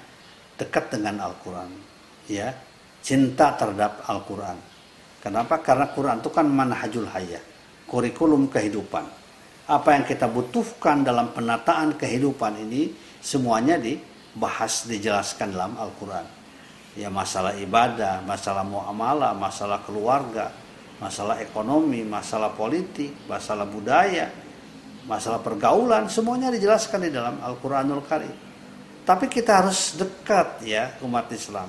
[0.54, 1.70] dekat dengan Al-Quran
[2.28, 2.54] ya
[3.02, 4.54] cinta terhadap Al-Quran
[5.18, 7.42] kenapa karena Quran itu kan manhajul hayah
[7.92, 9.04] kurikulum kehidupan
[9.68, 16.24] apa yang kita butuhkan dalam penataan kehidupan ini semuanya dibahas dijelaskan dalam Al-Quran
[16.96, 20.48] ya masalah ibadah masalah muamalah masalah keluarga
[20.96, 24.42] masalah ekonomi masalah politik masalah budaya
[25.06, 28.34] masalah pergaulan semuanya dijelaskan di dalam Al-Qur'anul Karim.
[29.02, 31.66] Tapi kita harus dekat ya umat Islam.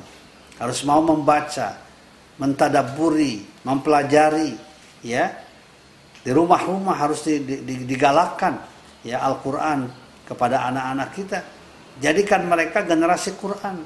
[0.62, 1.82] Harus mau membaca,
[2.38, 4.54] mentadaburi, mempelajari
[5.02, 5.34] ya.
[6.24, 7.28] Di rumah-rumah harus
[7.84, 8.64] digalakkan
[9.04, 9.92] ya Al-Qur'an
[10.24, 11.40] kepada anak-anak kita.
[12.00, 13.84] Jadikan mereka generasi Quran.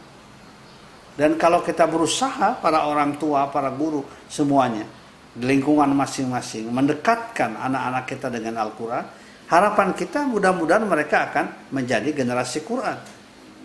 [1.18, 4.86] Dan kalau kita berusaha para orang tua, para guru semuanya
[5.34, 9.06] di lingkungan masing-masing mendekatkan anak-anak kita dengan Al-Qur'an,
[9.50, 12.98] harapan kita mudah-mudahan mereka akan menjadi generasi Quran.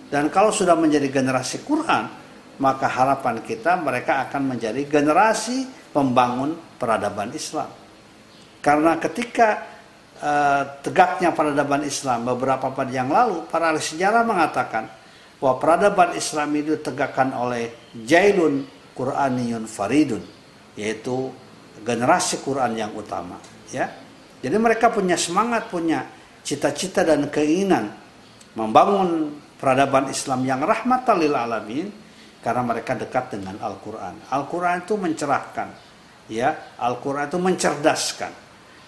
[0.09, 2.09] Dan kalau sudah menjadi generasi Quran,
[2.57, 7.82] maka harapan kita mereka akan menjadi generasi pembangun peradaban Islam.
[8.63, 9.67] Karena ketika
[10.23, 14.87] uh, tegaknya peradaban Islam beberapa pada yang lalu, para ahli sejarah mengatakan
[15.43, 18.63] bahwa peradaban Islam itu tegakkan oleh Jailun
[18.95, 20.23] Quraniyun Faridun,
[20.79, 21.35] yaitu
[21.83, 23.43] generasi Quran yang utama.
[23.75, 23.91] Ya,
[24.39, 26.07] jadi mereka punya semangat, punya
[26.47, 27.91] cita-cita dan keinginan
[28.55, 31.87] membangun peradaban Islam yang rahmatan lil alamin
[32.43, 34.31] karena mereka dekat dengan Al-Qur'an.
[34.31, 35.69] Al-Qur'an itu mencerahkan,
[36.27, 38.41] ya, Al-Qur'an itu mencerdaskan.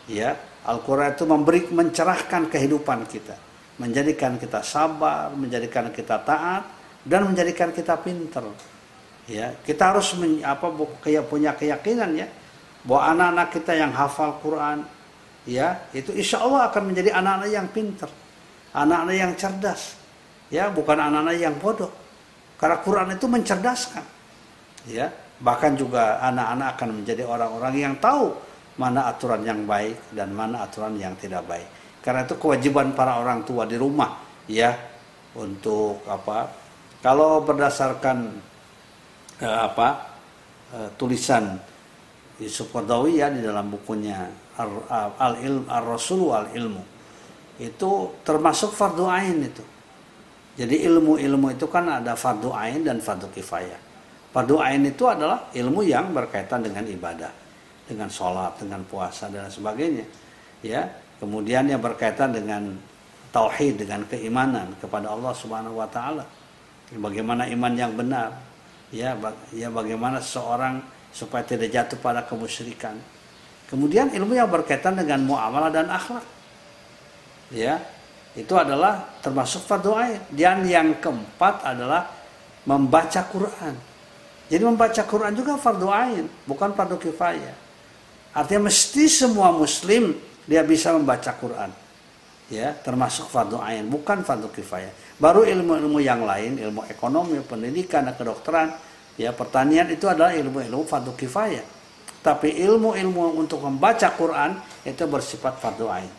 [0.05, 0.37] Ya,
[0.69, 3.37] Al-Quran itu memberi mencerahkan kehidupan kita,
[3.81, 6.65] menjadikan kita sabar, menjadikan kita taat,
[7.05, 8.45] dan menjadikan kita pinter.
[9.25, 10.69] Ya, kita harus men, apa
[11.01, 12.29] kayak punya keyakinan ya
[12.85, 14.85] bahwa anak-anak kita yang hafal Quran,
[15.49, 18.11] ya itu insya Allah akan menjadi anak-anak yang pinter,
[18.77, 19.97] anak-anak yang cerdas,
[20.53, 21.89] ya bukan anak-anak yang bodoh.
[22.61, 24.05] Karena Quran itu mencerdaskan,
[24.93, 25.09] ya
[25.41, 28.37] bahkan juga anak-anak akan menjadi orang-orang yang tahu
[28.75, 31.69] mana aturan yang baik dan mana aturan yang tidak baik.
[32.03, 34.19] Karena itu kewajiban para orang tua di rumah
[34.51, 34.75] ya
[35.39, 36.51] untuk apa?
[37.01, 38.19] Kalau berdasarkan
[39.39, 39.89] eh, apa
[40.75, 41.55] eh, tulisan
[42.43, 44.27] Yusuf Qardawi ya di dalam bukunya
[44.59, 46.83] Al Ilm Al Rasul Al Ilmu
[47.63, 47.91] itu
[48.27, 49.63] termasuk fardu ain itu.
[50.55, 53.79] Jadi ilmu-ilmu itu kan ada fardu ain dan fardu kifayah.
[54.35, 57.44] Fardu ain itu adalah ilmu yang berkaitan dengan ibadah
[57.85, 60.05] dengan sholat, dengan puasa dan sebagainya.
[60.65, 60.89] Ya,
[61.21, 62.73] kemudian yang berkaitan dengan
[63.35, 66.25] tauhid, dengan keimanan kepada Allah Subhanahu Wa Taala.
[66.95, 68.33] Bagaimana iman yang benar,
[68.95, 69.17] ya,
[69.51, 70.79] ya bagaimana seseorang
[71.11, 72.95] supaya tidak jatuh pada kemusyrikan.
[73.67, 76.23] Kemudian ilmu yang berkaitan dengan muamalah dan akhlak,
[77.51, 77.81] ya,
[78.35, 79.67] itu adalah termasuk
[79.99, 80.21] ain.
[80.31, 82.11] Dan yang keempat adalah
[82.67, 83.75] membaca Quran.
[84.51, 87.64] Jadi membaca Quran juga fardu ain, bukan fardu kifayah.
[88.35, 91.71] Artinya mesti semua muslim dia bisa membaca Quran.
[92.51, 94.91] Ya, termasuk fardu ain, bukan fardu kifayah.
[95.17, 98.75] Baru ilmu-ilmu yang lain, ilmu ekonomi, pendidikan, kedokteran,
[99.17, 101.65] ya pertanian itu adalah ilmu-ilmu fardu kifayah.
[102.21, 106.13] Tapi ilmu-ilmu untuk membaca Quran itu bersifat fardu ain.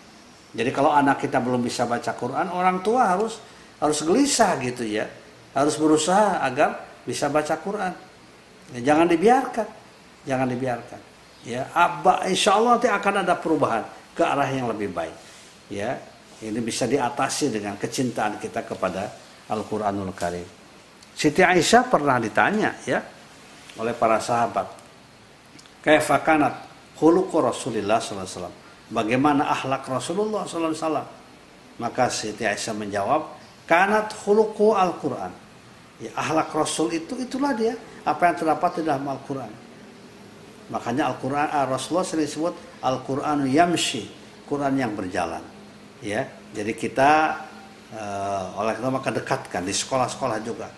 [0.56, 3.38] Jadi kalau anak kita belum bisa baca Quran, orang tua harus
[3.78, 5.06] harus gelisah gitu ya.
[5.52, 7.94] Harus berusaha agar bisa baca Quran.
[8.74, 9.68] Ya, jangan dibiarkan.
[10.26, 11.15] Jangan dibiarkan
[11.46, 11.70] ya
[12.26, 13.86] insya Allah nanti akan ada perubahan
[14.18, 15.16] ke arah yang lebih baik.
[15.70, 16.02] Ya
[16.42, 19.08] ini bisa diatasi dengan kecintaan kita kepada
[19.54, 20.46] Al-Quranul Karim.
[21.16, 23.00] Siti Aisyah pernah ditanya ya
[23.80, 24.68] oleh para sahabat
[25.80, 26.66] kaifakanat
[27.00, 28.52] khuluqu Rasulullah SAW
[28.92, 31.06] bagaimana akhlak Rasulullah SAW
[31.80, 33.22] maka Siti Aisyah menjawab
[33.70, 35.32] kanat khuluqu Al-Quran.
[36.02, 37.78] Ya akhlak Rasul itu itulah dia.
[38.06, 39.65] Apa yang terdapat di dalam Al-Quran
[40.66, 44.10] Makanya Al-Quran, uh, Rasulullah sering disebut Al-Quran yamshi,
[44.50, 45.42] Quran yang berjalan.
[46.02, 46.26] Ya,
[46.58, 47.12] jadi kita
[47.94, 50.70] uh, oleh karena maka dekatkan di sekolah-sekolah juga.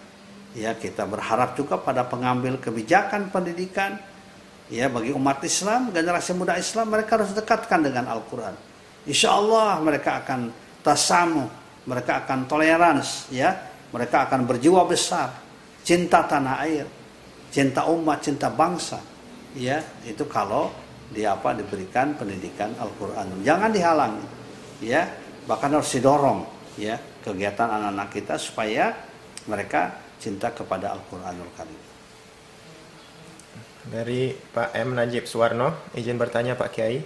[0.56, 3.96] Ya, kita berharap juga pada pengambil kebijakan pendidikan,
[4.68, 8.56] ya bagi umat Islam, generasi muda Islam mereka harus dekatkan dengan Al-Quran.
[9.08, 10.52] Insya Allah mereka akan
[10.84, 11.48] tasamu,
[11.88, 13.56] mereka akan tolerans, ya,
[13.96, 15.32] mereka akan berjiwa besar,
[15.88, 16.84] cinta tanah air,
[17.56, 19.00] cinta umat, cinta bangsa
[19.58, 20.70] ya itu kalau
[21.10, 23.42] di apa diberikan pendidikan Al-Qur'an.
[23.42, 24.26] Jangan dihalangi.
[24.84, 25.10] Ya,
[25.50, 26.46] bahkan harus didorong
[26.78, 28.94] ya kegiatan anak-anak kita supaya
[29.50, 31.82] mereka cinta kepada Al-Qur'anul Karim.
[33.88, 37.00] Dari Pak M Najib Suwarno, izin bertanya Pak Kiai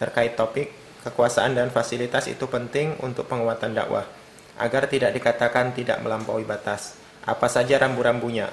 [0.00, 0.72] terkait topik
[1.04, 4.08] kekuasaan dan fasilitas itu penting untuk penguatan dakwah
[4.56, 6.96] agar tidak dikatakan tidak melampaui batas.
[7.28, 8.48] Apa saja rambu-rambunya?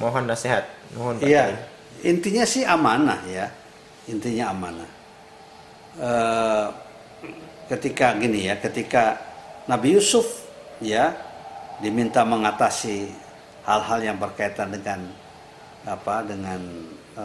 [0.00, 0.64] Mohon nasihat.
[0.96, 1.28] Mohon Pak.
[1.28, 1.54] Kiai
[2.04, 3.46] intinya sih amanah ya.
[4.08, 4.90] Intinya amanah.
[5.94, 6.10] E,
[7.70, 9.18] ketika gini ya ketika
[9.70, 10.26] Nabi Yusuf
[10.82, 11.14] ya
[11.78, 13.06] diminta mengatasi
[13.62, 15.06] hal-hal yang berkaitan dengan
[15.86, 16.60] apa dengan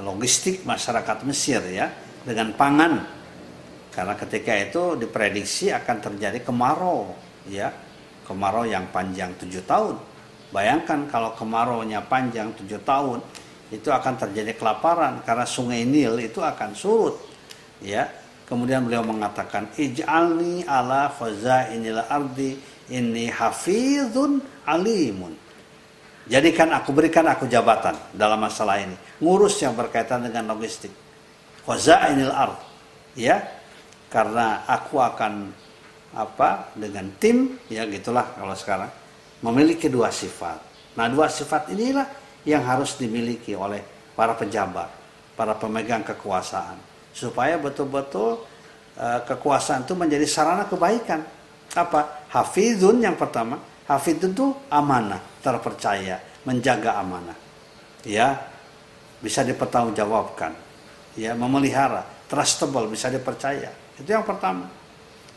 [0.03, 1.89] logistik masyarakat Mesir ya
[2.23, 2.93] dengan pangan.
[3.89, 7.15] Karena ketika itu diprediksi akan terjadi kemarau
[7.47, 7.71] ya
[8.26, 9.95] kemarau yang panjang tujuh tahun.
[10.49, 13.21] Bayangkan kalau kemarau nya panjang tujuh tahun
[13.76, 17.15] itu akan terjadi kelaparan karena sungai Nil itu akan surut
[17.84, 18.07] ya.
[18.45, 22.53] Kemudian beliau mengatakan ij'alni ala khazainil ardi
[22.93, 24.38] ini hafizun
[24.69, 25.34] alimun.
[26.30, 30.93] Jadikan aku berikan aku jabatan dalam masalah ini ngurus yang berkaitan dengan logistik.
[31.65, 32.57] Khazainil ard
[33.17, 33.41] ya.
[34.05, 35.51] Karena aku akan
[36.15, 38.88] apa dengan tim ya gitulah kalau sekarang
[39.43, 40.61] memiliki dua sifat.
[40.95, 42.07] Nah dua sifat inilah
[42.46, 43.82] yang harus dimiliki oleh
[44.14, 44.88] para pejabat,
[45.34, 46.78] para pemegang kekuasaan,
[47.12, 48.39] supaya betul-betul
[48.96, 51.26] uh, kekuasaan itu menjadi sarana kebaikan.
[51.76, 52.30] Apa?
[52.32, 57.36] Hafizun yang pertama, hafizun itu amanah, terpercaya, menjaga amanah.
[58.06, 58.38] Ya,
[59.20, 60.54] bisa dipertanggungjawabkan.
[61.18, 63.74] Ya, memelihara, trustable, bisa dipercaya.
[63.98, 64.70] Itu yang pertama.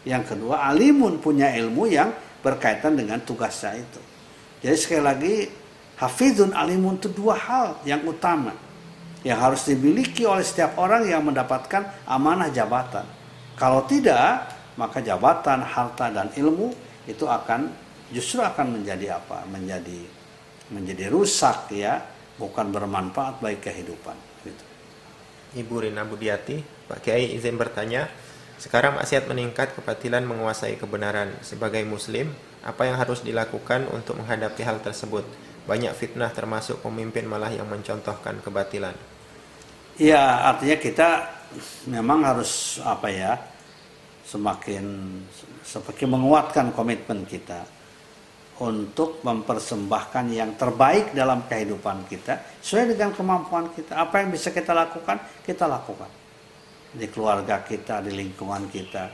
[0.07, 4.01] Yang kedua, alimun punya ilmu yang berkaitan dengan tugasnya itu.
[4.63, 5.35] Jadi sekali lagi
[5.99, 8.55] Hafidun alimun itu dua hal yang utama
[9.27, 13.03] yang harus dimiliki oleh setiap orang yang mendapatkan amanah jabatan.
[13.59, 16.71] Kalau tidak, maka jabatan, harta dan ilmu
[17.11, 17.75] itu akan
[18.15, 19.43] justru akan menjadi apa?
[19.51, 20.07] Menjadi
[20.71, 21.99] menjadi rusak ya,
[22.39, 24.17] bukan bermanfaat bagi kehidupan.
[24.47, 24.65] Gitu.
[25.65, 28.07] Ibu Rina Budiati, Pak Kiai izin bertanya,
[28.61, 31.33] sekarang maksiat meningkat kebatilan menguasai kebenaran.
[31.41, 32.31] Sebagai muslim,
[32.63, 35.25] apa yang harus dilakukan untuk menghadapi hal tersebut?
[35.69, 38.97] Banyak fitnah termasuk pemimpin malah yang mencontohkan kebatilan.
[40.01, 41.09] Ya, artinya kita
[41.93, 43.37] memang harus apa ya?
[44.29, 44.85] semakin
[45.65, 47.65] semakin menguatkan komitmen kita
[48.61, 53.97] untuk mempersembahkan yang terbaik dalam kehidupan kita sesuai dengan kemampuan kita.
[53.97, 55.17] Apa yang bisa kita lakukan,
[55.47, 56.11] kita lakukan.
[56.93, 59.09] Di keluarga kita, di lingkungan kita.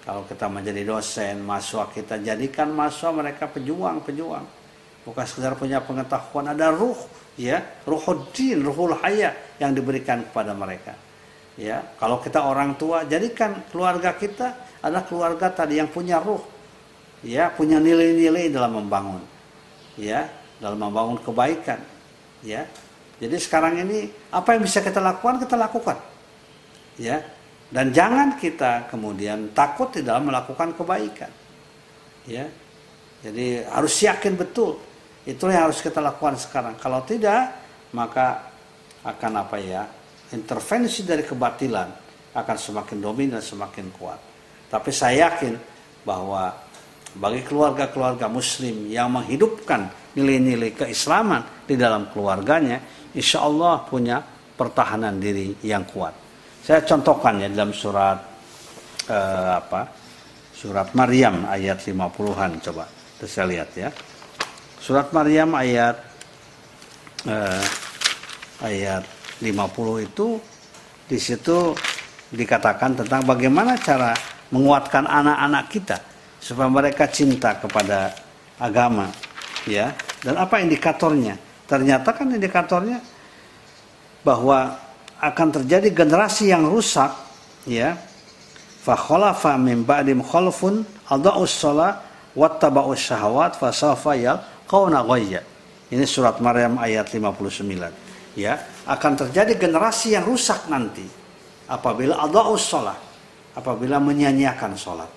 [0.00, 4.59] Kalau kita menjadi dosen, mahasiswa kita jadikan mahasiswa mereka pejuang-pejuang.
[5.04, 6.96] Bukan sekedar punya pengetahuan, ada ruh,
[7.40, 10.92] ya, ruhuddin, ruhul haya yang diberikan kepada mereka.
[11.56, 16.40] Ya, kalau kita orang tua, jadikan keluarga kita adalah keluarga tadi yang punya ruh,
[17.20, 19.20] ya punya nilai-nilai dalam membangun
[20.00, 20.24] ya
[20.60, 21.80] dalam membangun kebaikan
[22.44, 22.64] ya.
[23.20, 25.96] Jadi sekarang ini apa yang bisa kita lakukan kita lakukan
[26.96, 27.20] ya.
[27.70, 31.30] Dan jangan kita kemudian takut di dalam melakukan kebaikan
[32.26, 32.48] ya.
[33.20, 34.80] Jadi harus yakin betul
[35.28, 37.52] itu yang harus kita lakukan sekarang kalau tidak
[37.92, 38.52] maka
[39.04, 39.82] akan apa ya
[40.32, 41.88] intervensi dari kebatilan
[42.36, 44.20] akan semakin dominan semakin kuat
[44.70, 45.58] tapi saya yakin
[46.06, 46.54] bahwa
[47.18, 52.78] bagi keluarga-keluarga muslim yang menghidupkan nilai-nilai keislaman di dalam keluarganya,
[53.14, 54.22] insya Allah punya
[54.54, 56.14] pertahanan diri yang kuat.
[56.62, 58.18] Saya contohkan ya dalam surat
[59.10, 59.90] eh, apa?
[60.54, 62.84] Surat Maryam ayat 50-an coba.
[63.18, 63.88] Terus saya lihat ya.
[64.80, 66.00] Surat Maryam ayat
[67.28, 67.64] eh,
[68.64, 69.04] ayat
[69.44, 70.40] 50 itu
[71.04, 71.76] di situ
[72.32, 74.16] dikatakan tentang bagaimana cara
[74.48, 75.98] menguatkan anak-anak kita
[76.40, 78.16] supaya mereka cinta kepada
[78.56, 79.12] agama
[79.68, 79.92] ya.
[80.24, 81.36] Dan apa indikatornya?
[81.68, 83.04] Ternyata kan indikatornya
[84.24, 84.80] bahwa
[85.20, 87.12] akan terjadi generasi yang rusak
[87.68, 88.00] ya.
[88.80, 92.00] Fa khalafa min ba'dim khalfun adaa'us shalah
[92.32, 93.68] wattaba'us syahawat fa
[94.70, 95.42] yalqawna ghayya.
[95.90, 98.54] Ini surat Maryam ayat 59 ya
[98.86, 101.02] akan terjadi generasi yang rusak nanti
[101.66, 102.94] apabila adaa'us shalah
[103.58, 105.10] apabila menyanyiakan salat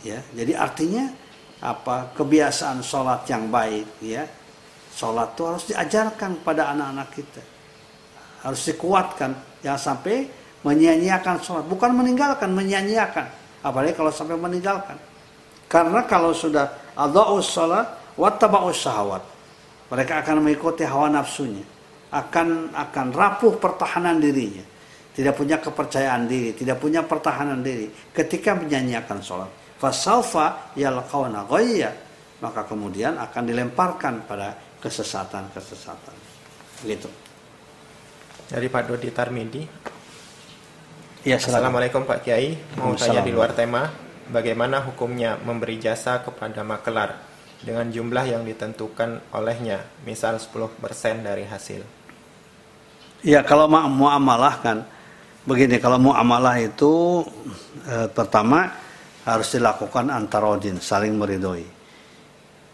[0.00, 1.12] ya jadi artinya
[1.60, 2.16] apa?
[2.16, 4.24] Kebiasaan sholat yang baik ya
[4.96, 7.42] sholat itu harus diajarkan pada anak-anak kita.
[8.42, 9.30] Harus dikuatkan.
[9.62, 10.26] Jangan sampai
[10.66, 11.64] menyanyiakan sholat.
[11.68, 13.28] Bukan meninggalkan menyanyiakan
[13.62, 14.96] apalagi kalau sampai meninggalkan.
[15.68, 19.22] Karena kalau sudah adaus sholat wattaba'us syahwat.
[19.92, 21.64] Mereka akan mengikuti hawa nafsunya.
[22.12, 24.64] Akan akan rapuh pertahanan dirinya.
[25.12, 29.50] Tidak punya kepercayaan diri tidak punya pertahanan diri ketika menyanyiakan sholat.
[29.76, 31.92] Fasaufa yalqauna ghayya.
[32.40, 36.16] Maka kemudian akan dilemparkan pada kesesatan-kesesatan.
[36.82, 37.08] Gitu.
[38.50, 39.62] Dari Pak Dodi Tarmidi.
[41.22, 42.58] Ya Assalamualaikum Pak Kiai.
[42.82, 43.86] Mau tanya di luar tema
[44.26, 47.31] bagaimana hukumnya memberi jasa kepada makelar
[47.62, 50.82] dengan jumlah yang ditentukan olehnya misal 10%
[51.22, 51.82] dari hasil
[53.22, 54.78] ya kalau muamalah kan
[55.46, 57.22] begini kalau muamalah itu
[57.86, 58.82] eh, pertama
[59.22, 61.66] harus dilakukan antarodin, saling meridoi.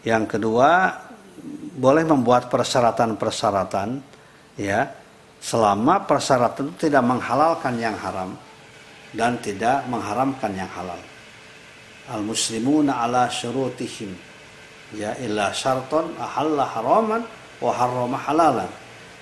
[0.04, 0.96] Yang kedua,
[1.76, 3.88] boleh membuat persyaratan-persyaratan
[4.56, 4.88] ya
[5.38, 8.34] selama persyaratan itu tidak menghalalkan yang haram
[9.14, 10.98] dan tidak mengharamkan yang halal.
[12.08, 14.16] Al muslimuna ala syurutihim
[14.94, 17.22] ya illa syarton ahalla haraman
[17.60, 18.70] wa harrama halalan.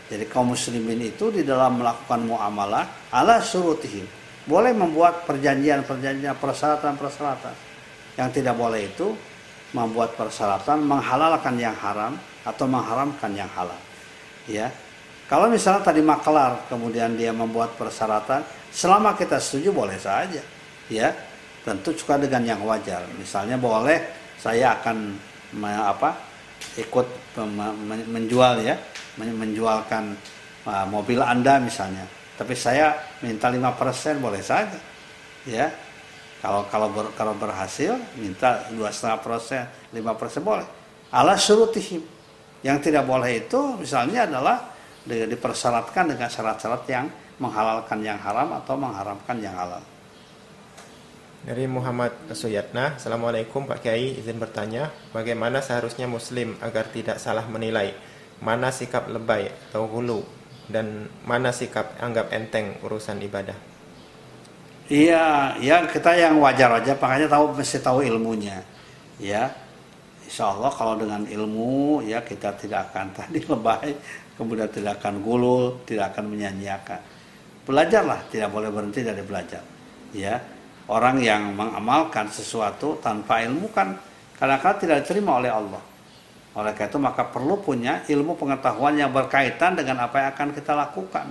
[0.07, 4.07] Jadi kaum muslimin itu di dalam melakukan muamalah ala syurutihim.
[4.47, 7.55] Boleh membuat perjanjian-perjanjian persyaratan-persyaratan.
[8.15, 9.11] Yang tidak boleh itu
[9.75, 12.15] membuat persyaratan menghalalkan yang haram
[12.47, 13.77] atau mengharamkan yang halal.
[14.47, 14.71] Ya
[15.27, 20.39] kalau misalnya tadi maklar kemudian dia membuat persyaratan selama kita setuju boleh saja.
[20.87, 21.11] Ya
[21.67, 23.03] tentu juga dengan yang wajar.
[23.19, 23.99] Misalnya boleh
[24.39, 25.19] saya akan
[25.65, 26.11] apa
[26.77, 27.07] ikut
[28.13, 28.77] menjual ya
[29.17, 30.13] menjualkan
[30.69, 32.05] uh, mobil anda misalnya.
[32.37, 32.93] Tapi saya
[33.25, 34.77] minta 5% boleh saja
[35.49, 35.73] ya.
[36.37, 40.69] Kalau kalau ber, kalau berhasil minta dua setengah persen lima persen boleh.
[41.09, 42.05] Ala surutihim
[42.61, 44.69] yang tidak boleh itu misalnya adalah
[45.07, 47.09] dipersyaratkan dengan syarat-syarat yang
[47.41, 49.81] menghalalkan yang haram atau mengharamkan yang halal.
[51.47, 57.95] Dari Muhammad Suyatna, Assalamualaikum Pak Kiai, izin bertanya, bagaimana seharusnya Muslim agar tidak salah menilai
[58.43, 60.27] mana sikap lebay atau hulu
[60.67, 63.55] dan mana sikap anggap enteng urusan ibadah?
[64.91, 68.67] Iya, ya kita yang wajar-wajar, makanya tahu mesti tahu ilmunya.
[69.23, 69.47] Ya,
[70.27, 73.95] Insya Allah kalau dengan ilmu ya kita tidak akan tadi lebay,
[74.35, 76.99] kemudian tidak akan gulul, tidak akan menyanyiakan.
[77.63, 79.63] Belajarlah, tidak boleh berhenti dari belajar.
[80.11, 80.43] Ya,
[80.87, 83.99] orang yang mengamalkan sesuatu tanpa ilmu kan
[84.39, 85.83] kadang-kadang tidak diterima oleh Allah.
[86.57, 90.73] Oleh karena itu maka perlu punya ilmu pengetahuan yang berkaitan dengan apa yang akan kita
[90.73, 91.27] lakukan.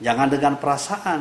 [0.00, 1.20] Jangan dengan perasaan,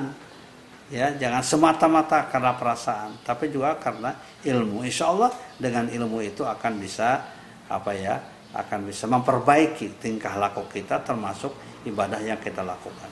[0.91, 4.11] ya jangan semata-mata karena perasaan tapi juga karena
[4.43, 7.23] ilmu insya Allah dengan ilmu itu akan bisa
[7.71, 8.19] apa ya
[8.51, 11.55] akan bisa memperbaiki tingkah laku kita termasuk
[11.87, 13.07] ibadah yang kita lakukan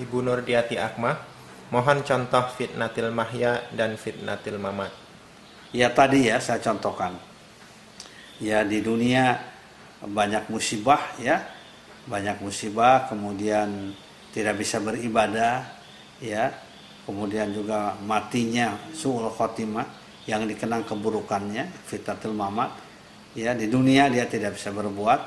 [0.00, 1.12] Ibu Nurdiati Akma
[1.72, 4.92] mohon contoh fitnatil mahya dan fitnatil mamat.
[5.72, 7.16] Ya tadi ya saya contohkan.
[8.42, 9.38] Ya di dunia
[10.04, 11.42] banyak musibah ya.
[12.04, 13.96] Banyak musibah kemudian
[14.34, 15.64] tidak bisa beribadah
[16.20, 16.52] ya.
[17.04, 19.84] Kemudian juga matinya suul khotimah
[20.24, 22.72] yang dikenang keburukannya fitatul mamat.
[23.36, 25.20] Ya di dunia dia tidak bisa berbuat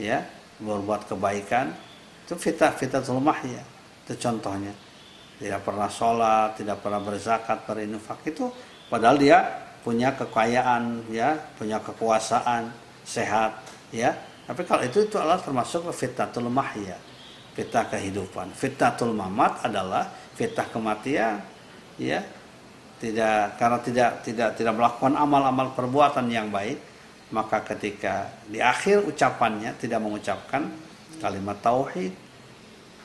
[0.00, 0.24] ya
[0.62, 1.74] berbuat kebaikan.
[2.24, 3.60] Itu fitah fitatul mahya.
[4.06, 4.87] Itu contohnya
[5.38, 8.50] tidak pernah sholat tidak pernah berzakat berinfak itu
[8.90, 9.38] padahal dia
[9.82, 12.68] punya kekayaan ya punya kekuasaan
[13.08, 13.56] sehat
[13.88, 14.12] ya.
[14.44, 16.96] Tapi kalau itu itu adalah termasuk fitatul mahya
[17.56, 18.54] fitah kehidupan.
[18.54, 21.40] Fitatul mamat adalah fitnah kematian
[21.96, 22.20] ya.
[22.98, 26.82] Tidak karena tidak tidak tidak melakukan amal-amal perbuatan yang baik
[27.30, 30.66] maka ketika di akhir ucapannya tidak mengucapkan
[31.22, 32.10] kalimat tauhid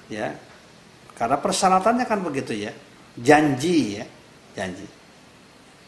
[0.09, 0.33] ya
[1.13, 2.71] karena persyaratannya kan begitu ya
[3.17, 4.05] janji ya
[4.57, 4.87] janji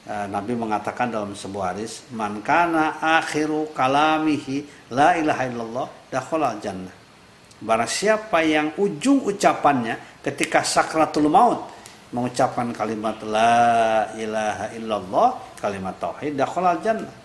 [0.09, 7.05] uh, Nabi mengatakan dalam sebuah hadis man kana akhiru kalamihi la ilaha illallah dakhala jannah
[7.55, 11.71] Barang siapa yang ujung ucapannya ketika sakratul maut
[12.11, 17.15] mengucapkan kalimat la ilaha illallah, kalimat tauhid, dakhala jannah.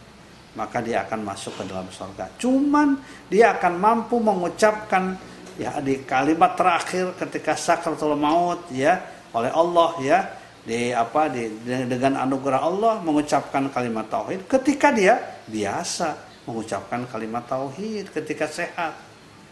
[0.55, 2.31] Maka dia akan masuk ke dalam surga.
[2.39, 5.15] Cuman dia akan mampu mengucapkan
[5.61, 8.97] ya di kalimat terakhir ketika sakratul maut ya
[9.37, 10.19] oleh Allah ya
[10.65, 16.17] di apa di dengan anugerah Allah mengucapkan kalimat tauhid ketika dia biasa
[16.49, 18.97] mengucapkan kalimat tauhid ketika sehat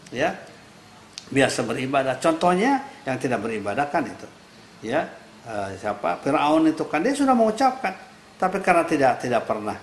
[0.09, 0.33] ya
[1.29, 2.17] biasa beribadah.
[2.17, 4.27] Contohnya yang tidak beribadah kan itu.
[4.81, 5.05] Ya,
[5.45, 6.19] uh, siapa?
[6.25, 7.93] Firaun itu kan dia sudah mengucapkan,
[8.35, 9.77] tapi karena tidak tidak pernah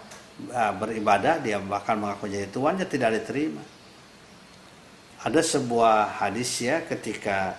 [0.50, 3.62] uh, beribadah, dia bahkan mengaku jadi tuannya tidak diterima.
[5.26, 7.58] Ada sebuah hadis ya ketika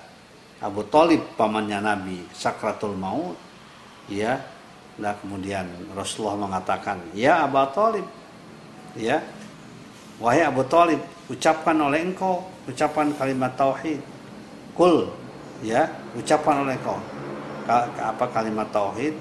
[0.63, 3.35] Abu Talib pamannya Nabi sakratul maut,
[4.07, 4.39] ya,
[4.95, 8.07] nah kemudian Rasulullah mengatakan, ya Abu Talib,
[8.95, 9.19] ya,
[10.15, 13.99] wahai Abu Talib, ucapkan oleh engkau ucapan kalimat tauhid.
[14.75, 15.09] Kul
[15.65, 16.99] ya ucapan oleh engkau
[17.99, 19.15] apa kalimat tauhid.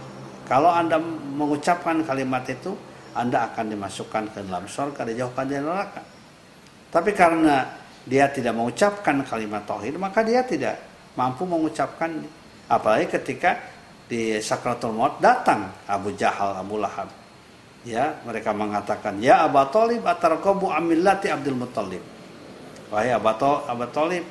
[0.47, 1.01] Kalau anda
[1.34, 2.78] mengucapkan kalimat itu
[3.16, 6.03] anda akan dimasukkan ke dalam surga dijauhkan dari neraka.
[6.92, 10.78] Tapi karena dia tidak mengucapkan kalimat tauhid maka dia tidak
[11.18, 12.22] mampu mengucapkan
[12.70, 13.59] apalagi ketika
[14.07, 17.11] di sakratul maut datang Abu Jahal Abu Lahab.
[17.82, 22.02] Ya mereka mengatakan ya Abu Talib atarqabu amillati Abdul Muttalib.
[22.94, 24.22] Wahai Abu Talib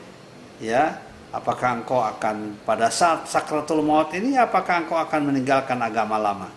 [0.63, 0.95] ya
[1.35, 6.47] apakah engkau akan pada saat sakratul maut ini apakah engkau akan meninggalkan agama lama?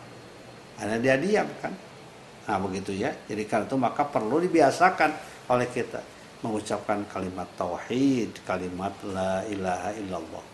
[0.78, 1.74] Karena dia diam kan?
[2.46, 3.10] Nah begitu ya.
[3.26, 5.10] Jadi karena itu maka perlu dibiasakan
[5.50, 10.44] oleh kita mengucapkan kalimat tauhid kalimat la ilaha illallah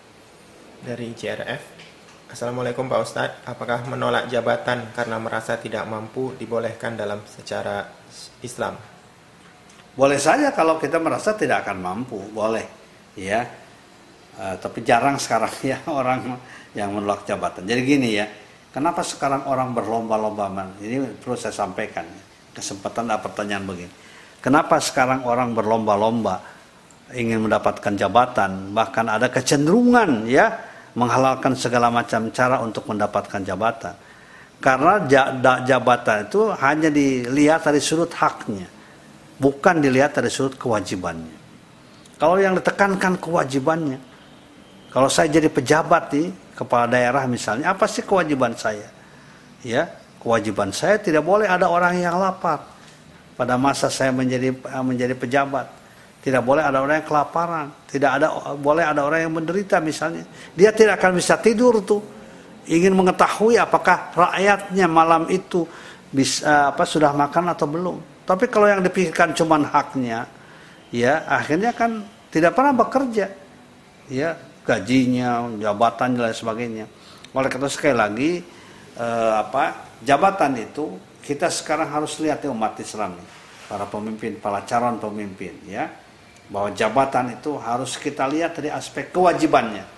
[0.84, 7.86] dari JRF Assalamualaikum Pak Ustadz, apakah menolak jabatan karena merasa tidak mampu dibolehkan dalam secara
[8.42, 8.74] Islam?
[9.94, 12.66] Boleh saja kalau kita merasa tidak akan mampu, boleh,
[13.14, 13.46] ya.
[14.34, 16.34] Uh, tapi jarang sekarang ya orang
[16.74, 17.70] yang menolak jabatan.
[17.70, 18.26] Jadi gini ya,
[18.74, 20.74] kenapa sekarang orang berlomba-lomba?
[20.82, 22.02] Ini perlu saya sampaikan.
[22.50, 24.03] Kesempatan ada pertanyaan begini.
[24.44, 26.44] Kenapa sekarang orang berlomba-lomba
[27.16, 30.52] ingin mendapatkan jabatan, bahkan ada kecenderungan ya
[30.92, 33.96] menghalalkan segala macam cara untuk mendapatkan jabatan.
[34.60, 35.00] Karena
[35.64, 38.68] jabatan itu hanya dilihat dari sudut haknya,
[39.40, 41.40] bukan dilihat dari sudut kewajibannya.
[42.20, 43.96] Kalau yang ditekankan kewajibannya,
[44.92, 48.92] kalau saya jadi pejabat di kepala daerah misalnya, apa sih kewajiban saya?
[49.64, 49.88] Ya,
[50.20, 52.73] kewajiban saya tidak boleh ada orang yang lapar
[53.34, 55.84] pada masa saya menjadi menjadi pejabat
[56.24, 60.24] tidak boleh ada orang yang kelaparan, tidak ada boleh ada orang yang menderita misalnya.
[60.56, 62.00] Dia tidak akan bisa tidur tuh.
[62.64, 65.68] Ingin mengetahui apakah rakyatnya malam itu
[66.08, 68.24] bisa apa sudah makan atau belum.
[68.24, 70.24] Tapi kalau yang dipikirkan cuma haknya,
[70.88, 72.00] ya akhirnya kan
[72.32, 73.28] tidak pernah bekerja.
[74.08, 76.88] Ya, gajinya, jabatan dan sebagainya.
[77.36, 78.30] oleh karena sekali lagi
[78.96, 83.28] eh, apa jabatan itu kita sekarang harus lihat ya umat Islam nih
[83.64, 85.88] para pemimpin para calon pemimpin ya.
[86.44, 89.94] Bahwa jabatan itu harus kita lihat dari aspek kewajibannya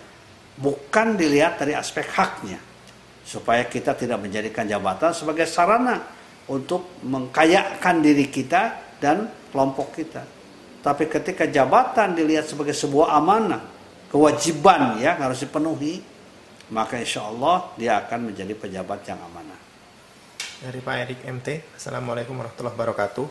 [0.56, 2.60] bukan dilihat dari aspek haknya.
[3.26, 5.98] Supaya kita tidak menjadikan jabatan sebagai sarana
[6.46, 10.22] untuk mengkayakan diri kita dan kelompok kita.
[10.78, 13.66] Tapi ketika jabatan dilihat sebagai sebuah amanah,
[14.14, 15.98] kewajiban ya harus dipenuhi,
[16.70, 19.55] maka insya Allah dia akan menjadi pejabat yang amanah.
[20.56, 23.26] Dari Pak Erik MT, Assalamualaikum warahmatullahi wabarakatuh.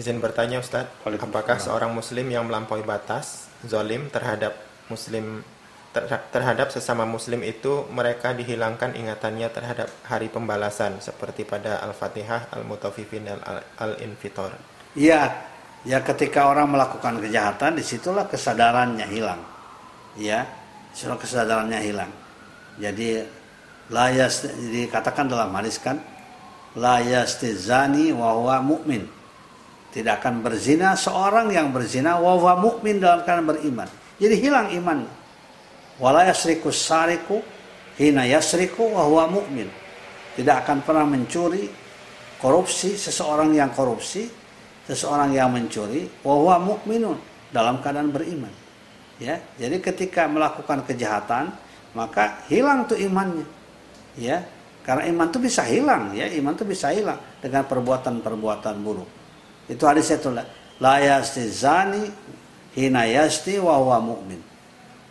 [0.00, 4.56] Izin bertanya Ustadz, apakah seorang muslim yang melampaui batas, zolim terhadap
[4.88, 5.44] muslim
[6.32, 13.38] terhadap sesama muslim itu mereka dihilangkan ingatannya terhadap hari pembalasan seperti pada Al-Fatihah, Al-Mutafifin, dan
[13.78, 14.50] Al-Infitor.
[14.98, 15.30] Iya,
[15.84, 19.40] ya ketika orang melakukan kejahatan di situlah kesadarannya hilang
[20.16, 20.48] ya
[20.90, 22.10] di situlah kesadarannya hilang
[22.80, 23.28] jadi
[23.92, 26.00] layas dikatakan dalam hadis kan
[26.74, 29.06] layas tizani wahwa mukmin
[29.94, 35.06] tidak akan berzina seorang yang berzina wahwa mukmin dalam keadaan beriman jadi hilang iman
[36.02, 37.42] wala yasriku sariku
[37.98, 39.70] hina yasriku wahwa mukmin
[40.34, 41.70] tidak akan pernah mencuri
[42.42, 44.26] korupsi seseorang yang korupsi
[44.84, 47.16] seseorang yang mencuri wahwa mukminun
[47.48, 48.52] dalam keadaan beriman.
[49.22, 51.54] Ya, jadi ketika melakukan kejahatan
[51.94, 53.46] maka hilang tuh imannya.
[54.18, 54.42] Ya,
[54.84, 59.10] karena iman itu bisa hilang ya, iman itu bisa hilang dengan perbuatan-perbuatan buruk.
[59.64, 60.28] Itu hadis itu
[60.78, 62.04] la yastizani
[62.76, 64.40] hina yasti wa huwa mu'min.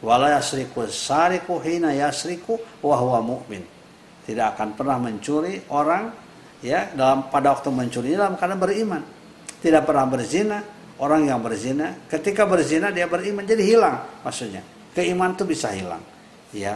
[0.05, 2.55] Wa la yasriku sariku hina yasriku
[2.86, 3.65] wa huwa mu'min.
[4.24, 6.13] Tidak akan pernah mencuri orang
[6.61, 9.03] ya dalam pada waktu mencuri dalam keadaan beriman
[9.63, 10.59] tidak pernah berzina,
[10.99, 14.59] orang yang berzina, ketika berzina dia beriman jadi hilang maksudnya.
[14.91, 16.03] Keiman itu bisa hilang.
[16.51, 16.76] Ya.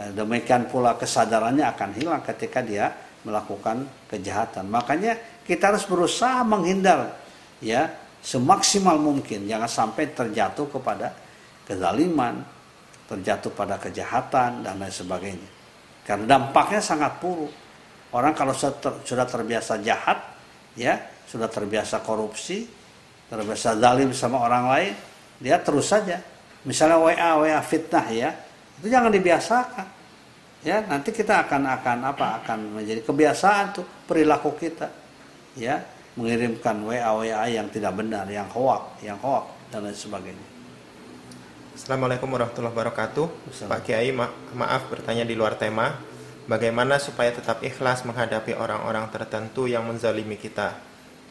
[0.00, 2.88] Eh, demikian pula kesadarannya akan hilang ketika dia
[3.20, 4.72] melakukan kejahatan.
[4.72, 7.20] Makanya kita harus berusaha menghindar
[7.60, 7.92] ya
[8.24, 11.12] semaksimal mungkin jangan sampai terjatuh kepada
[11.68, 12.40] kezaliman,
[13.12, 15.50] terjatuh pada kejahatan dan lain sebagainya.
[16.08, 17.52] Karena dampaknya sangat buruk.
[18.16, 20.16] Orang kalau sudah terbiasa jahat,
[20.80, 20.96] ya
[21.28, 22.64] sudah terbiasa korupsi,
[23.28, 24.94] terbiasa zalim sama orang lain,
[25.38, 26.18] dia terus saja.
[26.64, 28.34] Misalnya WA WA fitnah ya,
[28.80, 29.86] itu jangan dibiasakan.
[30.64, 32.26] Ya, nanti kita akan akan apa?
[32.44, 34.88] akan menjadi kebiasaan tuh perilaku kita.
[35.56, 35.84] Ya,
[36.16, 40.46] mengirimkan WA WA yang tidak benar, yang hoak, yang hoak dan lain sebagainya.
[41.76, 43.26] Assalamualaikum warahmatullahi wabarakatuh.
[43.68, 45.96] Pak Kiai, ma maaf bertanya di luar tema.
[46.44, 50.76] Bagaimana supaya tetap ikhlas menghadapi orang-orang tertentu yang menzalimi kita?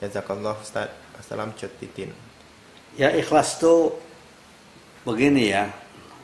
[0.02, 0.90] Jazakallah Ustaz.
[1.20, 2.16] Assalam Titin.
[2.96, 3.94] Ya ikhlas itu
[5.04, 5.70] begini ya.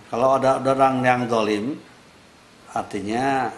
[0.10, 1.76] Kalau ada orang yang dolim,
[2.72, 3.49] artinya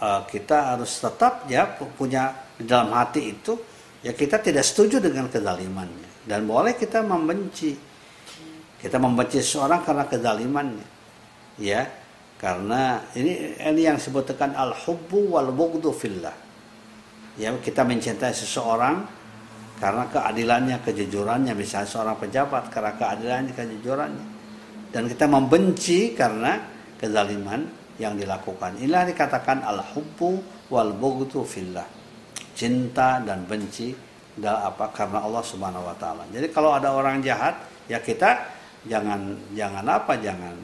[0.00, 3.52] uh, kita harus tetap ya punya di dalam hati itu
[4.00, 7.72] ya kita tidak setuju dengan kezalimannya dan boleh kita membenci.
[8.76, 10.88] Kita membenci seorang karena kezalimannya.
[11.56, 11.88] Ya,
[12.36, 16.34] karena ini ini yang disebutkan al-hubbu wal bughdu fillah.
[17.40, 19.08] Ya, kita mencintai seseorang
[19.80, 24.26] karena keadilannya, kejujurannya, misalnya seorang pejabat karena keadilannya, kejujurannya.
[24.96, 26.56] Dan kita membenci karena
[26.96, 27.68] kezaliman
[28.00, 28.80] yang dilakukan.
[28.80, 30.40] Inilah dikatakan al-hubbu
[30.72, 31.84] wal bughdu fillah.
[32.56, 33.92] Cinta dan benci
[34.40, 36.24] apa karena Allah Subhanahu wa taala.
[36.32, 37.60] Jadi kalau ada orang jahat,
[37.92, 38.48] ya kita
[38.88, 40.16] jangan jangan apa?
[40.16, 40.54] Jangan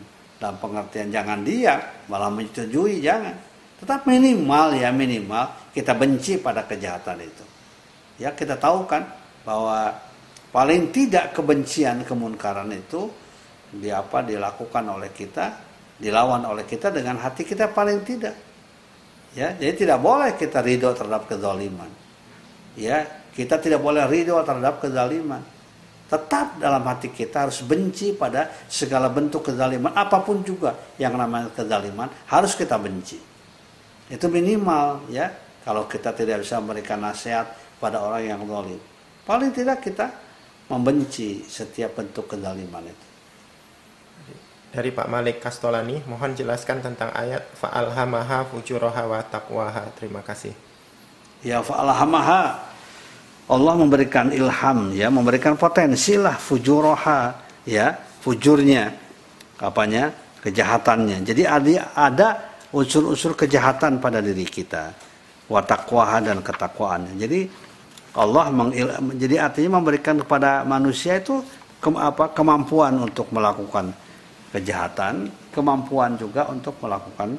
[0.41, 1.76] dalam pengertian jangan dia
[2.09, 3.37] malah menyetujui jangan.
[3.85, 7.45] Tetap minimal ya minimal kita benci pada kejahatan itu.
[8.16, 9.05] Ya kita tahu kan
[9.45, 9.93] bahwa
[10.49, 13.12] paling tidak kebencian kemunkaran itu
[13.73, 15.57] di apa dilakukan oleh kita,
[15.97, 18.37] dilawan oleh kita dengan hati kita paling tidak.
[19.33, 21.89] Ya, jadi tidak boleh kita ridho terhadap kezaliman.
[22.77, 25.41] Ya, kita tidak boleh ridho terhadap kezaliman.
[26.12, 31.49] Tetap dalam hati kita harus benci pada segala bentuk kezaliman, apa pun juga yang namanya
[31.57, 33.16] kezaliman harus kita benci.
[34.12, 35.33] Itu minimal ya.
[35.62, 37.47] Kalau kita tidak bisa memberikan nasihat,
[37.83, 38.79] pada orang yang zalim.
[39.27, 40.07] Paling tidak kita
[40.70, 43.07] membenci setiap bentuk kezaliman itu.
[44.73, 49.93] Dari Pak Malik Kastolani, mohon jelaskan tentang ayat fa'alhamaha fujuraha wa taqwaha.
[50.01, 50.57] Terima kasih.
[51.45, 52.73] Ya fa'alhamaha
[53.53, 57.37] Allah memberikan ilham ya, memberikan potensi lah fujuraha
[57.68, 57.93] ya,
[58.25, 58.97] fujurnya
[59.61, 60.23] apanya?
[60.43, 61.23] kejahatannya.
[61.23, 62.29] Jadi ada ada
[62.75, 64.91] unsur-unsur kejahatan pada diri kita.
[65.47, 67.14] Watakwaha dan ketakwaannya.
[67.14, 67.41] Jadi
[68.18, 71.41] Allah mengil, jadi artinya memberikan kepada manusia itu
[71.81, 73.95] ke, apa, kemampuan untuk melakukan
[74.53, 77.34] kejahatan, kemampuan juga untuk melakukan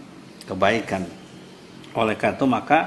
[0.50, 1.06] kebaikan.
[1.94, 2.80] Oleh karena itu maka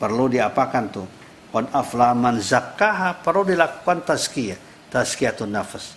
[0.00, 1.06] perlu diapakan tuh?
[1.52, 5.96] Qad aflaman zakkaha perlu dilakukan tazkiyah, tazkiyatun nafas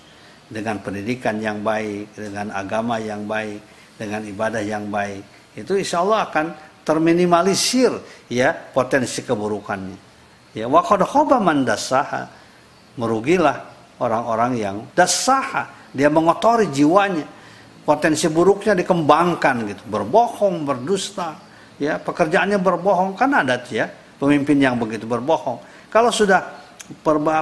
[0.52, 3.60] dengan pendidikan yang baik, dengan agama yang baik,
[3.96, 5.56] dengan ibadah yang baik.
[5.56, 6.46] Itu insya Allah akan
[6.84, 7.92] terminimalisir
[8.28, 9.98] ya potensi keburukannya.
[10.58, 12.28] Ya wa qad khaba man dasaha.
[13.00, 13.64] Merugilah
[14.04, 17.39] orang-orang yang dasaha, dia mengotori jiwanya.
[17.90, 21.42] Potensi buruknya dikembangkan gitu, berbohong, berdusta,
[21.82, 23.90] ya pekerjaannya berbohong kan ada ya
[24.22, 25.58] pemimpin yang begitu berbohong.
[25.90, 26.38] Kalau sudah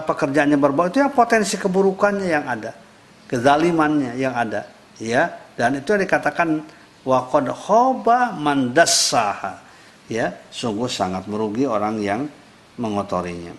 [0.08, 2.72] pekerjaannya berbohong itu yang potensi keburukannya yang ada,
[3.28, 4.72] kezalimannya yang ada,
[5.04, 5.52] ya.
[5.52, 6.64] Dan itu yang dikatakan
[7.04, 9.68] waqad khoba mandassaha.
[10.08, 12.24] Ya, sungguh sangat merugi orang yang
[12.80, 13.52] mengotorinya.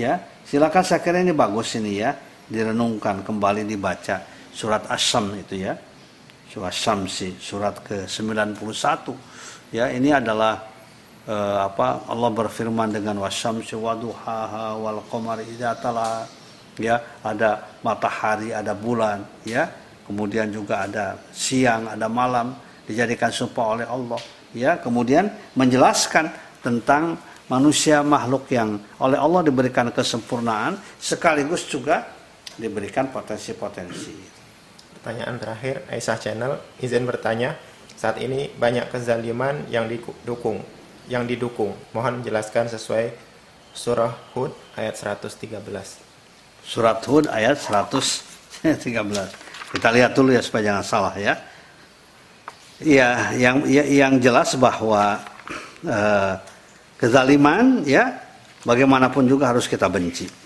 [0.00, 2.16] Ya, silakan saya kira ini bagus ini ya,
[2.48, 4.24] direnungkan kembali dibaca
[4.56, 5.76] surat Asy-Syams itu ya.
[6.70, 9.10] Syamsi, surat ke-91.
[9.74, 10.74] Ya, ini adalah
[11.28, 15.48] uh, apa Allah berfirman dengan wasyamsi waduhaha wal qamari
[16.78, 19.70] ya ada matahari ada bulan ya
[20.06, 22.50] kemudian juga ada siang ada malam
[22.82, 26.30] dijadikan sumpah oleh Allah ya kemudian menjelaskan
[26.66, 27.14] tentang
[27.46, 32.08] manusia makhluk yang oleh Allah diberikan kesempurnaan sekaligus juga
[32.56, 34.43] diberikan potensi-potensi.
[35.04, 37.60] Pertanyaan terakhir Aisyah Channel izin bertanya
[37.92, 40.64] saat ini banyak kezaliman yang didukung
[41.12, 41.76] yang didukung.
[41.92, 43.12] Mohon menjelaskan sesuai
[43.76, 45.60] surah Hud ayat 113.
[46.64, 48.64] Surat Hud ayat 113.
[49.76, 51.36] Kita lihat dulu ya supaya jangan salah ya.
[52.80, 55.20] Ya, yang ya, yang jelas bahwa
[55.84, 56.32] uh,
[56.96, 58.24] kezaliman ya
[58.64, 60.43] bagaimanapun juga harus kita benci.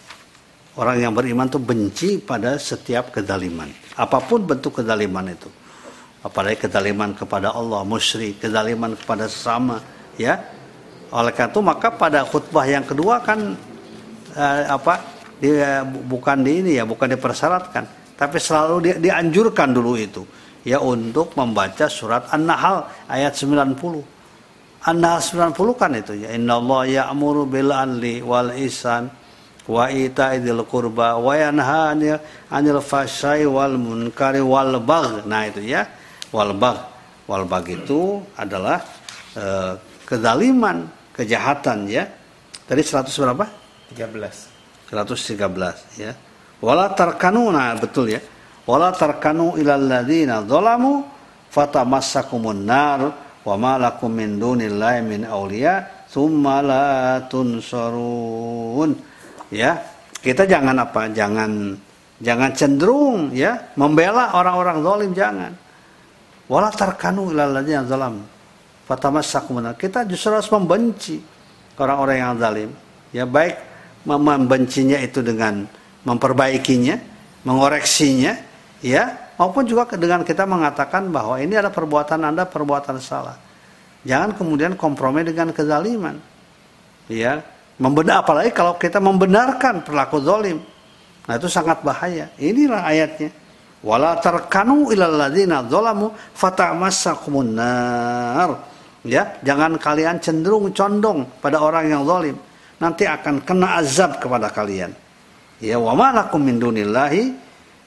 [0.78, 3.66] Orang yang beriman tuh benci pada setiap kezaliman.
[3.98, 5.50] Apa pun bentuk kezaliman itu.
[6.22, 9.82] Apalagi kezaliman kepada Allah, musyrik, kezaliman kepada sesama,
[10.14, 10.38] ya.
[11.10, 13.58] Oleh karena itu maka pada khutbah yang kedua kan
[14.38, 15.02] eh, apa
[15.42, 18.14] dia bukan di ini ya bukan dipersyaratkan.
[18.14, 20.22] Tapi selalu dia, dianjurkan dulu itu.
[20.62, 23.74] Ya untuk membaca surat An-Nahl ayat 90
[24.86, 26.38] An-Nahl 90 kan itu ya.
[26.38, 29.10] Innallaha ya'muru bil adli wal ihsan
[29.68, 35.84] wa ita'idil qurba wa yanha 'anil fahsya'i wal munkari wal bagh nah itu ya
[36.32, 36.80] wal bagh
[37.28, 38.80] wal bagh itu adalah
[39.36, 39.76] uh,
[40.08, 42.08] kezaliman, kejahatan ya.
[42.64, 43.44] Tadi 100 berapa?
[43.92, 44.88] 13.
[44.88, 46.16] 113 ya.
[46.64, 48.20] Wala tarkanuna betul ya.
[48.64, 51.04] Wala tarkanu ilal ladzina zalamu
[51.52, 53.00] fatamassakumun nar
[53.44, 56.88] wa ma lakum min dunillahi min awliya tsumma la
[57.28, 59.07] tunsarun.
[59.48, 59.80] Ya,
[60.20, 61.08] kita jangan apa?
[61.12, 61.76] Jangan
[62.18, 65.52] jangan cenderung ya membela orang-orang zalim jangan.
[66.48, 68.38] Wala tarkanu ilal ladzina zalamu
[68.88, 71.20] fatamassak kita justru harus membenci
[71.76, 72.70] orang-orang yang zalim
[73.12, 73.60] ya baik
[74.08, 75.68] membencinya itu dengan
[76.08, 76.96] memperbaikinya
[77.44, 78.32] mengoreksinya
[78.80, 83.36] ya maupun juga dengan kita mengatakan bahwa ini adalah perbuatan anda perbuatan salah
[84.08, 86.16] jangan kemudian kompromi dengan kezaliman
[87.12, 87.44] ya
[87.78, 90.58] membenar apalagi kalau kita membenarkan perilaku zalim.
[91.28, 92.34] Nah itu sangat bahaya.
[92.36, 93.30] Inilah ayatnya.
[93.78, 98.50] Wala tarkanu ilal ladzina zalamu fatamassakumun nar.
[99.06, 102.36] Ya jangan kalian cenderung condong pada orang yang zalim.
[102.82, 104.90] Nanti akan kena azab kepada kalian.
[105.62, 107.22] Ya wa ma lakum min dunillahi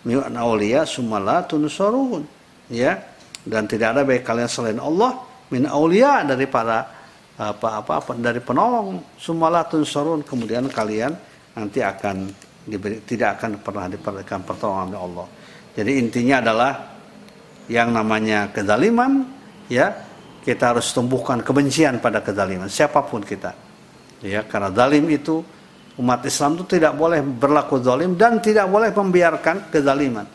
[0.08, 2.24] min awliya sumala tunsurun.
[2.72, 3.04] Ya
[3.44, 5.20] dan tidak ada baik kalian selain Allah
[5.52, 7.01] min aulia daripada
[7.40, 11.16] apa apa, apa dari penolong sumala tunsurun kemudian kalian
[11.56, 12.28] nanti akan
[12.68, 15.28] diberi, tidak akan pernah diberikan pertolongan oleh Allah.
[15.72, 16.72] Jadi intinya adalah
[17.72, 19.24] yang namanya kezaliman
[19.72, 19.96] ya
[20.44, 23.56] kita harus tumbuhkan kebencian pada kezaliman siapa pun kita.
[24.22, 25.42] Ya karena zalim itu
[25.98, 30.28] umat Islam itu tidak boleh berlaku zalim dan tidak boleh membiarkan kezaliman.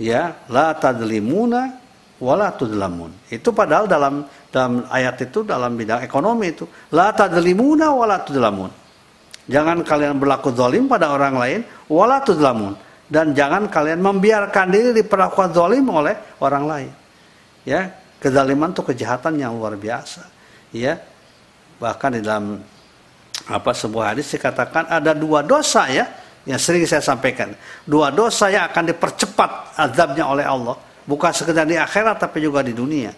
[0.00, 1.83] Ya la tadlimuna
[2.22, 8.22] wala tudlamun itu padahal dalam dalam ayat itu dalam bidang ekonomi itu la tadlimuna wala
[8.22, 8.70] tudlamun
[9.50, 11.60] jangan kalian berlaku zalim pada orang lain
[11.90, 12.78] wala tudlamun
[13.10, 16.92] dan jangan kalian membiarkan diri diperlakukan zalim oleh orang lain
[17.66, 20.24] ya Kezaliman itu kejahatan yang luar biasa.
[20.72, 20.96] Ya.
[21.76, 22.56] Bahkan di dalam
[23.44, 26.08] apa sebuah hadis dikatakan ada dua dosa ya
[26.48, 27.52] yang sering saya sampaikan.
[27.84, 30.72] Dua dosa yang akan dipercepat azabnya oleh Allah,
[31.04, 33.12] bukan sekedar di akhirat tapi juga di dunia.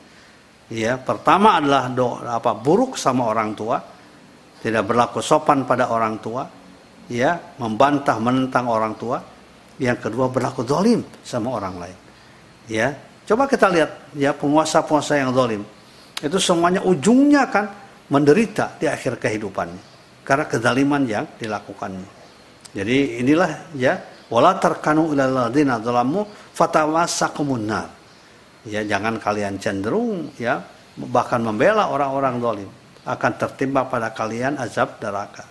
[0.67, 3.79] Ya, pertama adalah do, apa buruk sama orang tua,
[4.59, 6.43] tidak berlaku sopan pada orang tua,
[7.07, 9.19] ya, membantah menentang orang tua.
[9.77, 11.99] Yang kedua berlaku zalim sama orang lain.
[12.67, 12.89] Ya,
[13.27, 15.67] Coba kita lihat ya penguasa-penguasa yang zalim.
[16.17, 17.69] itu semuanya ujungnya kan
[18.09, 19.83] menderita di akhir kehidupannya
[20.25, 22.09] karena kezaliman yang dilakukannya.
[22.73, 24.01] Jadi inilah ya
[24.33, 26.25] wala tarkanu ilal ladzina zalamu
[26.57, 27.89] fatamassakumun nar.
[28.67, 30.59] Ya jangan kalian cenderung ya
[30.97, 32.71] bahkan membela orang-orang zalim
[33.07, 35.45] akan tertimpa pada kalian azab neraka.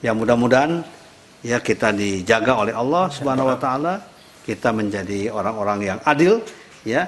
[0.00, 0.80] Ya mudah-mudahan
[1.44, 4.00] ya kita dijaga oleh Allah Subhanahu wa taala,
[4.46, 6.40] kita menjadi orang-orang yang adil
[6.86, 7.04] ya.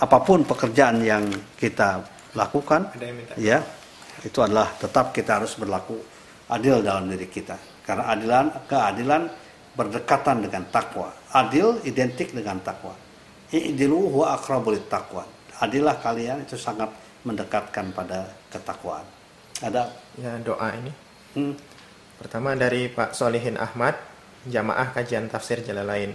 [0.00, 1.28] Apa pun pekerjaan yang
[1.60, 2.00] kita
[2.32, 2.88] lakukan
[3.36, 3.60] ya
[4.24, 5.98] itu adalah tetap kita harus berlaku
[6.48, 7.58] adil dalam diri kita.
[7.84, 9.22] Karena adilan keadilan
[9.78, 11.14] berdekatan dengan takwa.
[11.30, 12.98] Adil identik dengan takwa.
[13.54, 15.22] I'dilu huwa aqrabul takwa.
[15.62, 16.90] Adilah kalian itu sangat
[17.22, 19.06] mendekatkan pada ketakwaan.
[19.62, 20.92] Ada ya doa ini.
[21.38, 21.54] Hmm.
[22.18, 23.94] Pertama dari Pak Solihin Ahmad,
[24.46, 26.14] jamaah kajian tafsir Jalalain.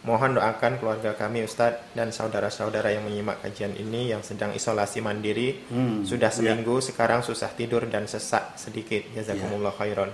[0.00, 5.60] Mohon doakan keluarga kami Ustadz dan saudara-saudara yang menyimak kajian ini yang sedang isolasi mandiri
[5.68, 6.36] hmm, sudah ya.
[6.40, 6.88] seminggu ya.
[6.88, 9.04] sekarang susah tidur dan sesak sedikit.
[9.12, 9.78] Jazakumullah ya.
[9.84, 10.10] khairan.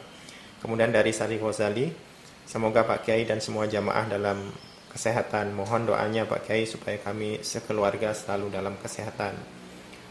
[0.59, 1.87] Kemudian dari Salih Wazali,
[2.47, 4.55] semoga Pak Kiai dan semua jamaah dalam
[4.95, 5.53] kesehatan.
[5.53, 9.37] Mohon doanya Pak Kiai supaya kami sekeluarga selalu dalam kesehatan.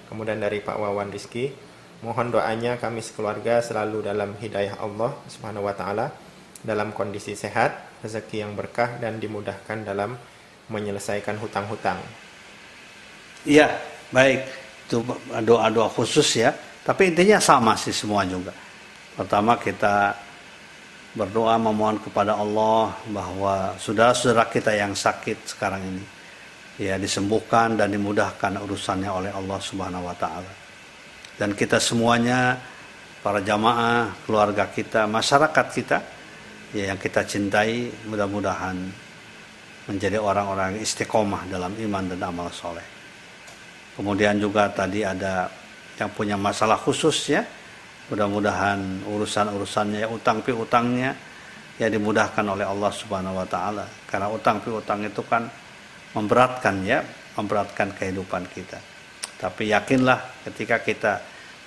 [0.05, 1.49] Kemudian dari Pak Wawan Rizki,
[2.05, 6.13] mohon doanya kami sekeluarga selalu dalam hidayah Allah Subhanahu wa taala
[6.61, 10.13] dalam kondisi sehat, rezeki yang berkah dan dimudahkan dalam
[10.69, 11.97] menyelesaikan hutang-hutang.
[13.45, 13.69] Iya,
[14.09, 14.41] baik.
[14.85, 15.01] Itu
[15.45, 16.53] doa-doa khusus ya.
[16.85, 18.53] Tapi intinya sama sih semua juga.
[19.17, 20.13] Pertama kita
[21.15, 26.03] berdoa memohon kepada Allah bahwa saudara-saudara kita yang sakit sekarang ini
[26.75, 30.51] ya disembuhkan dan dimudahkan urusannya oleh Allah Subhanahu wa taala.
[31.39, 32.59] Dan kita semuanya
[33.23, 35.97] para jamaah, keluarga kita, masyarakat kita
[36.75, 38.75] ya yang kita cintai mudah-mudahan
[39.87, 42.83] menjadi orang-orang istiqomah dalam iman dan amal soleh.
[43.95, 45.47] Kemudian juga tadi ada
[45.95, 47.47] yang punya masalah khusus ya,
[48.11, 51.15] mudah-mudahan urusan-urusannya ya utang piutangnya
[51.75, 53.85] ya dimudahkan oleh Allah Subhanahu wa taala.
[54.05, 55.47] Karena utang piutang itu kan
[56.15, 57.03] memberatkan ya,
[57.35, 58.79] memberatkan kehidupan kita.
[59.35, 61.13] Tapi yakinlah ketika kita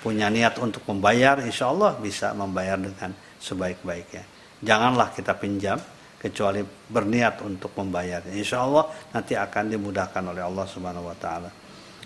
[0.01, 5.79] punya niat untuk membayar, insya Allah bisa membayar dengan sebaik-baiknya janganlah kita pinjam
[6.19, 8.19] kecuali berniat untuk membayar.
[8.27, 11.49] Insya Allah nanti akan dimudahkan oleh Allah Subhanahu Wa Taala.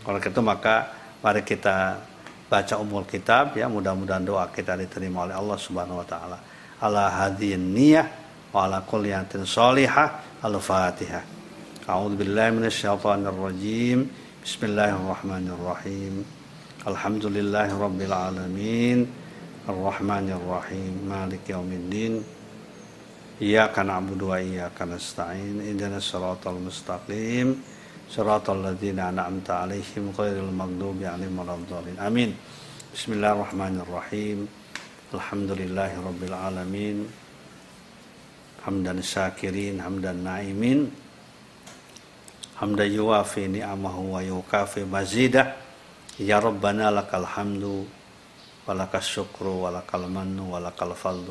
[0.06, 0.94] Kalau gitu maka
[1.26, 1.98] mari kita
[2.54, 6.38] baca umul kitab ya mudah-mudahan doa kita diterima oleh Allah Subhanahu wa taala.
[6.78, 8.06] Ala hadin niyah
[8.54, 11.26] wa ala kulliyatin solihah al-Fatihah.
[11.90, 14.06] A'udzu billahi minasyaitonir rajim.
[14.46, 16.22] Bismillahirrahmanirrahim.
[16.86, 19.10] Alhamdulillahi rabbil alamin.
[19.66, 21.10] Arrahmanirrahim.
[21.10, 22.22] Malik yaumiddin.
[23.42, 25.58] Iyyaka na'budu wa iyyaka nasta'in.
[25.58, 27.58] Ihdinas siratal mustaqim
[28.13, 32.31] صراط الذين أنعمت عليهم غير المغضوب عليهم ولا الضالين آمين
[32.95, 34.39] بسم الله الرحمن الرحيم
[35.15, 36.97] الحمد لله رب العالمين
[38.65, 40.81] حمدا الشاكرين حمدا النائمين
[42.61, 45.45] حمدا يوافي نعمه ويكافي مزيده
[46.21, 47.65] يا ربنا لك الحمد
[48.67, 51.29] ولك الشكر ولك المن ولك الفضل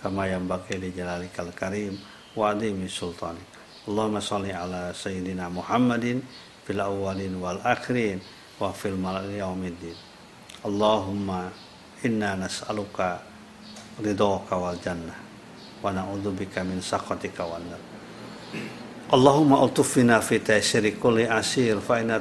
[0.00, 1.92] kama yang baki li jalalikal karim
[2.32, 3.44] wa adimi sultanik
[3.85, 6.21] Allahumma salli ala sayyidina Muhammadin
[6.65, 8.17] fil awwalin wal akhirin
[8.57, 9.93] wa fil malal yaumiddin
[10.65, 11.53] Allahumma
[12.01, 13.21] inna nas'aluka
[14.01, 15.13] ridhoka wal jannah
[15.85, 17.81] wa na'udzubika min sakhatika wan nar.
[19.13, 22.17] Allahumma altufina fi taysiri kulli asir fa inna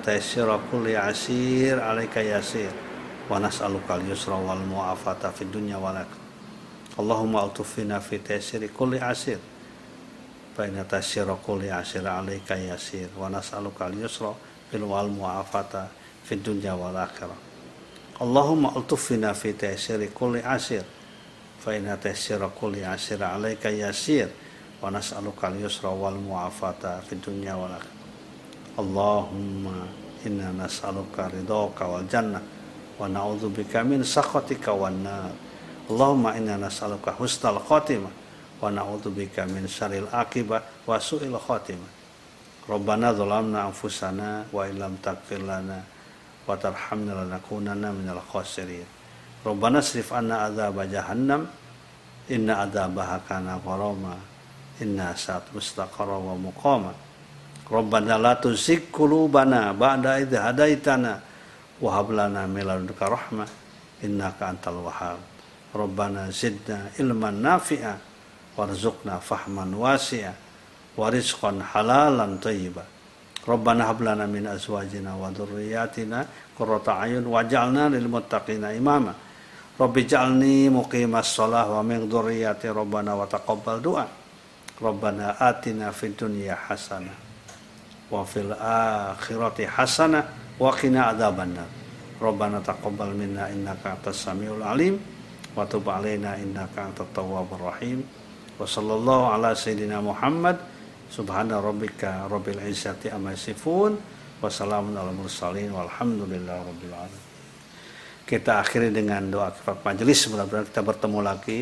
[0.69, 2.69] kulli asir alaika yasir
[3.25, 5.97] wa nas'aluka al-yusra wal mu'afata fid dunya wal
[6.95, 9.39] Allahumma altufina fi tasiri kulli asir
[10.55, 10.87] fa inna
[11.43, 14.31] kulli asir alaika yasir wa nas'aluka al-yusra
[14.71, 15.91] fil wal mu'afata
[16.23, 17.35] fid dunya wal akhirah.
[18.23, 20.87] Allahumma altufina fi tasiri kulli asir
[21.59, 24.31] fa inna tasira kulli asir alaika yasir
[24.79, 28.03] wa nas'aluka al-yusra wal mu'afata fid dunya wal akhirah.
[28.79, 29.91] Allahumma
[30.23, 32.43] inna nas'aluka ridhaka wal jannah
[32.95, 35.35] wa na'udzubika min sakhatika wan nar.
[35.91, 38.23] Allahumma inna nas'aluka husnal khatimah
[38.65, 41.93] wa na'udzubika min syarril aqibah wa su'il khatimah.
[42.65, 45.85] Rabbana zalamna anfusana wa illam taghfir lana
[46.49, 48.89] wa tarhamna lanakunanna minal khasirin.
[49.45, 51.45] Rabbana srif anna adzab jahannam
[52.33, 54.17] inna adzabaha kana gharama
[54.81, 56.97] inna sa'at mustaqarra wa muqama.
[57.69, 61.21] Rabbana la tuzigh qulubana ba'da idh hadaitana
[61.85, 63.49] wa hab lana min ladunka rahmah
[64.01, 65.21] innaka antal wahhab.
[65.77, 68.14] Rabbana zidna ilman nafi'a
[68.57, 70.33] warzuqna fahman wasi'a
[70.95, 72.95] wa rizqan halalan tayyiba
[73.45, 76.25] Rabbana hab lana min azwajina wa dhurriyyatina
[76.57, 79.13] qurrata ayun waj'alna lil muttaqina imama.
[79.77, 84.09] Rabbi ij'alni muqimas shalah wa min dhurriyyati Rabbana wa taqabbal du'a.
[84.81, 87.13] Rabbana atina fid dunya hasanah
[88.09, 91.69] wa fil akhirati hasanah wa qina adzabannar.
[92.17, 94.97] Rabbana taqabbal minna innaka antas samiul alim
[95.53, 98.01] wa tub alaina innaka antat tawwabur rahim.
[98.55, 100.75] Wa sallallahu ala sayyidina Muhammad
[101.15, 103.95] Subhana rabbika rabbil izzati amma yasifun
[104.43, 107.25] wa salamun ala mursalin walhamdulillah rabbil alamin.
[108.27, 111.59] Kita akhiri dengan doa kifat majelis mudah-mudahan kita bertemu lagi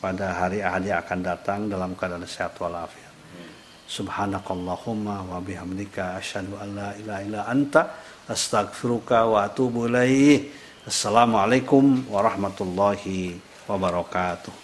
[0.00, 3.12] pada hari Ahad yang akan datang dalam keadaan sehat walafiat.
[3.92, 7.92] Subhanakallahumma wa bihamdika asyhadu an la ilaha illa anta
[8.24, 10.48] astaghfiruka wa atubu ilaih.
[10.88, 13.36] Assalamualaikum warahmatullahi
[13.68, 14.61] wabarakatuh.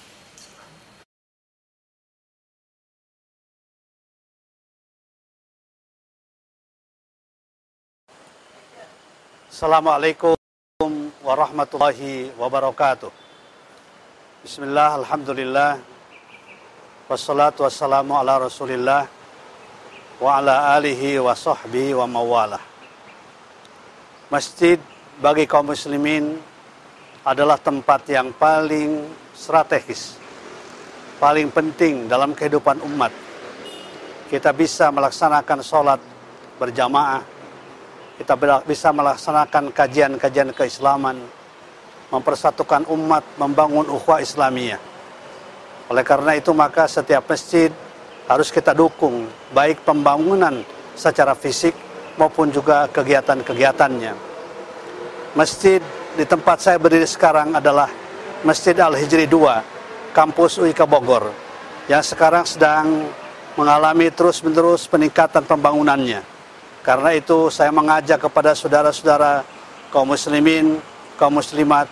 [9.58, 10.38] Assalamualaikum
[11.26, 13.10] warahmatullahi wabarakatuh.
[14.46, 15.82] Bismillah, Alhamdulillah.
[17.10, 19.10] Wassalatu wassalamu ala rasulillah
[20.22, 22.62] wa ala alihi wa sahbihi wa mawalah.
[24.30, 24.78] Masjid
[25.18, 26.38] bagi kaum muslimin
[27.26, 30.22] adalah tempat yang paling strategis,
[31.18, 33.10] paling penting dalam kehidupan umat.
[34.30, 35.98] Kita bisa melaksanakan sholat
[36.62, 37.37] berjamaah,
[38.18, 38.34] kita
[38.66, 41.22] bisa melaksanakan kajian-kajian keislaman,
[42.10, 44.82] mempersatukan umat, membangun ukhuwah Islamiyah.
[45.86, 47.70] Oleh karena itu maka setiap masjid
[48.26, 50.66] harus kita dukung, baik pembangunan
[50.98, 51.72] secara fisik
[52.18, 54.12] maupun juga kegiatan-kegiatannya.
[55.38, 55.78] Masjid
[56.18, 57.86] di tempat saya berdiri sekarang adalah
[58.42, 61.30] Masjid Al-Hijri 2, kampus UIK Bogor,
[61.86, 63.06] yang sekarang sedang
[63.54, 66.37] mengalami terus-menerus peningkatan pembangunannya
[66.88, 69.44] karena itu saya mengajak kepada saudara-saudara
[69.92, 70.80] kaum muslimin,
[71.20, 71.84] kaum muslimat,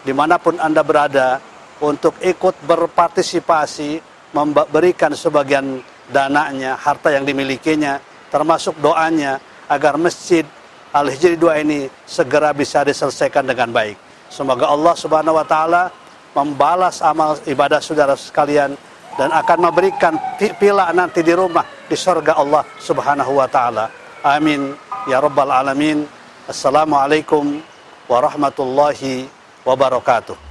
[0.00, 1.36] di mana pun Anda berada,
[1.84, 4.00] untuk ikut berpartisipasi,
[4.32, 8.00] memberikan sebagian dananya, harta yang dimilikinya,
[8.32, 9.36] termasuk doanya,
[9.68, 10.48] agar masjid
[10.96, 14.00] Al-Hijri 2 ini segera bisa diselesaikan dengan baik.
[14.32, 15.92] Semoga Allah Subhanahu wa taala
[16.32, 18.72] membalas amal ibadah saudara sekalian
[19.20, 20.16] dan akan memberikan
[20.56, 24.07] pila nanti di rumah di surga Allah Subhanahu wa taala.
[24.28, 24.76] Amin
[25.08, 26.04] ya rabbal alamin.
[26.44, 27.64] Assalamualaikum
[28.04, 29.24] warahmatullahi
[29.64, 30.47] wabarakatuh.